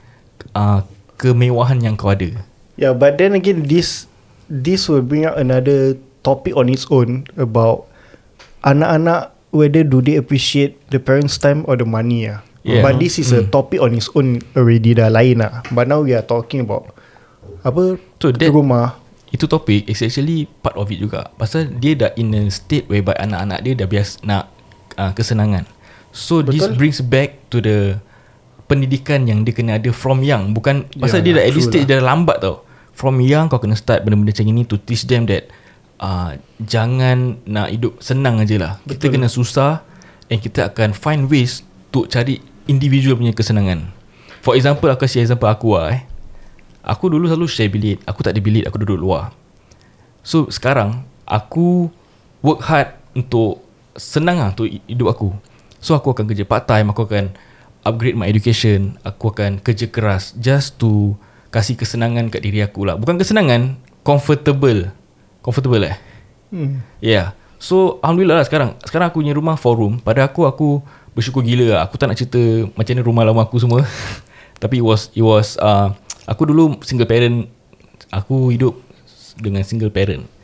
uh, 0.55 0.83
kemewahan 1.17 1.81
yang 1.81 1.95
kau 1.97 2.13
ada? 2.13 2.31
Yeah, 2.77 2.93
but 2.93 3.17
then 3.17 3.33
again, 3.33 3.65
this 3.65 4.05
this 4.47 4.87
will 4.87 5.03
bring 5.03 5.25
out 5.25 5.41
another 5.41 5.97
topic 6.21 6.53
on 6.55 6.69
its 6.69 6.85
own 6.93 7.25
about 7.41 7.89
anak-anak 8.67 9.33
whether 9.55 9.87
do 9.87 10.03
they 10.03 10.19
appreciate 10.21 10.77
the 10.91 10.99
parents' 11.01 11.39
time 11.39 11.65
or 11.65 11.79
the 11.79 11.87
money 11.89 12.29
ah. 12.29 12.43
Yeah. 12.67 12.83
But 12.83 12.99
this 12.99 13.23
is 13.23 13.31
a 13.31 13.47
topic 13.47 13.79
on 13.79 13.95
its 13.95 14.11
own 14.19 14.43
already 14.59 14.99
dah 14.99 15.07
lain 15.07 15.39
lah. 15.39 15.63
But 15.71 15.87
now 15.87 16.03
we 16.03 16.19
are 16.19 16.27
talking 16.27 16.67
about 16.67 16.91
apa 17.63 17.95
So 18.19 18.35
that 18.35 18.51
rumah. 18.51 18.99
itu 19.31 19.47
topik 19.47 19.87
is 19.87 20.03
actually 20.03 20.51
part 20.63 20.75
of 20.75 20.91
it 20.91 20.99
juga. 20.99 21.31
Pasal 21.39 21.79
dia 21.79 21.95
dah 21.95 22.11
in 22.19 22.35
a 22.35 22.51
state 22.51 22.91
whereby 22.91 23.15
anak-anak 23.23 23.63
dia 23.63 23.75
dah 23.79 23.87
biasa 23.87 24.13
nak 24.27 24.51
uh, 24.99 25.15
kesenangan. 25.15 25.63
So 26.17 26.41
Betul. 26.41 26.57
this 26.57 26.67
brings 26.73 26.99
back 27.05 27.45
to 27.53 27.61
the 27.61 28.01
pendidikan 28.65 29.29
yang 29.29 29.45
dia 29.45 29.53
kena 29.53 29.77
ada 29.77 29.93
from 29.93 30.25
young. 30.25 30.57
Bukan 30.57 30.89
pasal 30.97 31.21
Ya, 31.21 31.25
dia 31.29 31.33
dah 31.37 31.43
ya, 31.45 31.49
at 31.49 31.53
this 31.53 31.69
true 31.69 31.85
stage 31.85 31.87
dah 31.93 32.01
lambat 32.01 32.41
tau. 32.41 32.65
From 32.97 33.21
young 33.21 33.53
kau 33.53 33.61
kena 33.61 33.77
start 33.77 34.09
benda-benda 34.09 34.33
macam 34.33 34.49
ini 34.49 34.65
to 34.65 34.81
teach 34.81 35.05
them 35.05 35.29
that 35.29 35.53
uh, 36.01 36.41
jangan 36.65 37.37
nak 37.45 37.69
hidup 37.69 38.01
senang 38.01 38.41
aje 38.41 38.57
lah. 38.57 38.81
Kita 38.89 39.13
kena 39.13 39.29
susah 39.29 39.85
and 40.33 40.41
kita 40.41 40.73
akan 40.73 40.97
find 40.97 41.29
ways 41.29 41.61
untuk 41.93 42.09
cari 42.09 42.41
individual 42.65 43.21
punya 43.21 43.37
kesenangan. 43.37 43.93
For 44.41 44.57
example 44.57 44.89
aku 44.89 45.05
kasih 45.05 45.21
example 45.21 45.53
aku 45.53 45.77
lah 45.77 46.01
eh. 46.01 46.03
Aku 46.87 47.11
dulu 47.11 47.27
selalu 47.27 47.51
share 47.51 47.67
bilik 47.67 47.99
Aku 48.07 48.23
tak 48.23 48.39
ada 48.39 48.41
bilik 48.41 48.63
Aku 48.71 48.79
duduk 48.79 48.95
luar 48.95 49.35
So 50.23 50.47
sekarang 50.47 51.03
Aku 51.27 51.91
Work 52.47 52.63
hard 52.63 52.95
Untuk 53.19 53.59
Senang 53.99 54.39
lah 54.39 54.55
Untuk 54.55 54.71
hidup 54.71 55.11
aku 55.11 55.35
So 55.81 55.97
aku 55.97 56.13
akan 56.13 56.27
kerja 56.29 56.45
part 56.49 56.65
time 56.69 56.93
Aku 56.93 57.05
akan 57.07 57.33
Upgrade 57.87 58.19
my 58.19 58.27
education 58.27 58.97
Aku 59.07 59.31
akan 59.33 59.63
kerja 59.63 59.87
keras 59.89 60.35
Just 60.39 60.81
to 60.81 61.17
Kasih 61.55 61.79
kesenangan 61.79 62.29
kat 62.29 62.45
diri 62.45 62.61
aku 62.61 62.85
lah. 62.85 63.01
Bukan 63.01 63.17
kesenangan 63.17 63.81
Comfortable. 64.05 64.93
Comfortable 65.41 65.83
eh? 65.83 65.97
Hmm. 66.53 66.85
Yeah. 67.01 67.33
So 67.57 67.99
Alhamdulillah 68.05 68.43
lah 68.43 68.47
sekarang. 68.47 68.79
Sekarang 68.85 69.09
aku 69.09 69.25
punya 69.25 69.33
rumah 69.33 69.57
4 69.57 69.65
room. 69.79 69.99
Pada 70.03 70.27
aku 70.29 70.45
Aku 70.45 70.85
bersyukur 71.17 71.41
gila 71.41 71.79
lah. 71.79 71.81
Aku 71.89 71.97
tak 71.97 72.13
nak 72.13 72.19
cerita 72.21 72.39
Macam 72.77 72.93
mana 72.93 73.03
rumah 73.07 73.25
lama 73.25 73.41
aku 73.47 73.57
semua. 73.57 73.87
Tapi 74.63 74.83
it 74.83 74.85
was 74.85 75.09
It 75.17 75.25
was 75.25 75.57
uh, 75.63 75.97
Aku 76.29 76.45
dulu 76.45 76.77
single 76.85 77.09
parent. 77.09 77.49
Aku 78.13 78.53
hidup 78.53 78.77
Dengan 79.41 79.65
single 79.65 79.95
parent 79.95 80.36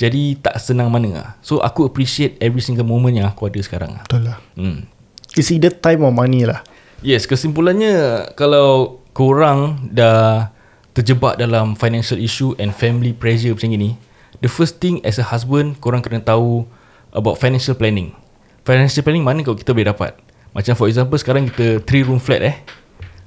Jadi 0.00 0.40
tak 0.40 0.56
senang 0.56 0.88
mana 0.88 1.08
lah 1.12 1.28
So 1.44 1.60
aku 1.60 1.84
appreciate 1.84 2.40
Every 2.40 2.64
single 2.64 2.88
moment 2.88 3.12
Yang 3.12 3.36
aku 3.36 3.52
ada 3.52 3.60
sekarang 3.60 3.90
lah 4.00 4.02
Betul 4.08 4.32
lah. 4.32 4.40
hmm. 4.56 4.88
It's 5.36 5.52
either 5.52 5.68
time 5.70 6.00
or 6.02 6.10
money 6.10 6.48
lah. 6.48 6.64
Yes 7.04 7.28
kesimpulannya 7.28 8.32
Kalau 8.32 9.04
korang 9.12 9.92
dah 9.92 10.48
Terjebak 10.96 11.36
dalam 11.36 11.76
financial 11.76 12.16
issue 12.16 12.56
And 12.56 12.72
family 12.72 13.12
pressure 13.12 13.52
macam 13.52 13.76
ini 13.76 14.00
The 14.40 14.48
first 14.48 14.80
thing 14.80 15.04
as 15.04 15.20
a 15.20 15.26
husband 15.28 15.76
Korang 15.84 16.00
kena 16.00 16.24
tahu 16.24 16.64
about 17.10 17.38
financial 17.38 17.74
planning. 17.74 18.14
Financial 18.62 19.02
planning 19.02 19.26
mana 19.26 19.42
kalau 19.42 19.58
kita 19.58 19.74
boleh 19.74 19.90
dapat? 19.90 20.14
Macam 20.54 20.74
for 20.74 20.86
example 20.86 21.18
sekarang 21.18 21.50
kita 21.50 21.82
3 21.82 22.06
room 22.06 22.22
flat 22.22 22.42
eh. 22.42 22.56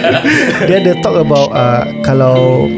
dia 0.69 0.77
ada 0.81 0.93
talk 1.01 1.17
about 1.17 1.49
uh, 1.49 1.81
kalau 2.05 2.69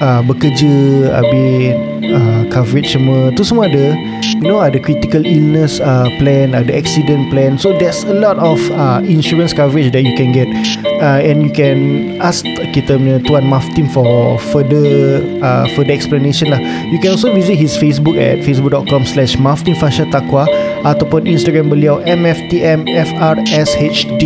uh, 0.00 0.24
bekerja 0.24 0.72
habis 1.12 1.76
uh, 2.12 2.44
coverage 2.52 2.92
semua. 2.92 3.32
Tu 3.34 3.44
semua 3.44 3.66
ada 3.68 3.96
you 4.40 4.48
know 4.48 4.60
ada 4.62 4.78
critical 4.80 5.24
illness 5.24 5.80
uh, 5.80 6.06
plan 6.20 6.54
ada 6.54 6.72
accident 6.72 7.30
plan. 7.32 7.58
So 7.58 7.72
there's 7.76 8.04
a 8.04 8.14
lot 8.14 8.38
of 8.38 8.60
uh, 8.74 9.00
insurance 9.04 9.52
coverage 9.52 9.92
that 9.92 10.04
you 10.04 10.14
can 10.16 10.32
get. 10.32 10.48
Uh, 10.96 11.20
and 11.20 11.44
you 11.44 11.52
can 11.52 12.16
ask 12.24 12.40
kita 12.72 12.96
punya 12.96 13.20
tuan 13.28 13.44
Maftim 13.44 13.84
for 13.92 14.40
further 14.52 15.20
uh, 15.44 15.68
further 15.76 15.92
explanation 15.92 16.48
lah. 16.48 16.56
You 16.88 16.96
can 17.02 17.10
also 17.12 17.28
visit 17.34 17.60
his 17.60 17.76
Facebook 17.76 18.16
at 18.16 18.40
facebook.com 18.40 19.04
slash 19.04 19.36
Maftim 19.36 19.76
Fasha 19.76 20.08
Taqwa 20.08 20.48
ataupun 20.86 21.26
Instagram 21.26 21.66
beliau 21.68 21.98
MFTMFRSHD 22.06 24.22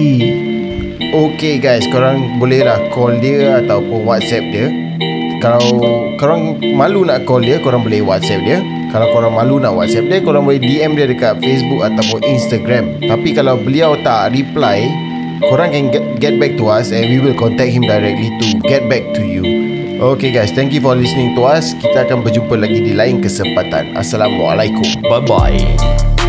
Okay 1.11 1.59
guys 1.59 1.83
Korang 1.90 2.38
boleh 2.38 2.62
lah 2.62 2.78
call 2.94 3.18
dia 3.18 3.59
Ataupun 3.64 4.06
whatsapp 4.06 4.46
dia 4.52 4.70
Kalau 5.40 5.81
korang 6.20 6.61
malu 6.76 7.09
nak 7.09 7.24
call 7.24 7.40
dia 7.40 7.57
Korang 7.64 7.81
boleh 7.81 8.05
whatsapp 8.05 8.44
dia. 8.44 8.61
Kalau 8.92 9.09
korang 9.11 9.33
malu 9.33 9.57
nak 9.57 9.72
whatsapp 9.72 10.05
dia 10.05 10.20
Korang 10.20 10.44
boleh 10.44 10.61
DM 10.61 10.92
dia 10.94 11.09
dekat 11.09 11.40
Facebook 11.40 11.81
Ataupun 11.81 12.20
Instagram. 12.29 13.00
Tapi 13.00 13.33
kalau 13.33 13.57
beliau 13.57 13.96
tak 14.05 14.37
reply 14.37 14.85
Korang 15.48 15.72
can 15.72 15.88
get, 15.88 16.05
get 16.20 16.35
back 16.37 16.61
to 16.61 16.68
us 16.68 16.92
And 16.92 17.09
we 17.09 17.24
will 17.24 17.37
contact 17.40 17.72
him 17.72 17.88
directly 17.88 18.29
To 18.44 18.61
get 18.68 18.85
back 18.92 19.09
to 19.16 19.24
you. 19.24 19.42
Okay 20.00 20.33
guys. 20.33 20.48
Thank 20.53 20.72
you 20.72 20.81
for 20.81 20.96
listening 20.96 21.37
to 21.37 21.44
us. 21.44 21.76
Kita 21.76 22.09
akan 22.09 22.24
berjumpa 22.24 22.57
lagi 22.57 22.81
di 22.81 22.96
lain 22.96 23.20
kesempatan. 23.20 23.96
Assalamualaikum. 24.00 25.05
Bye 25.05 25.20
bye 25.29 26.19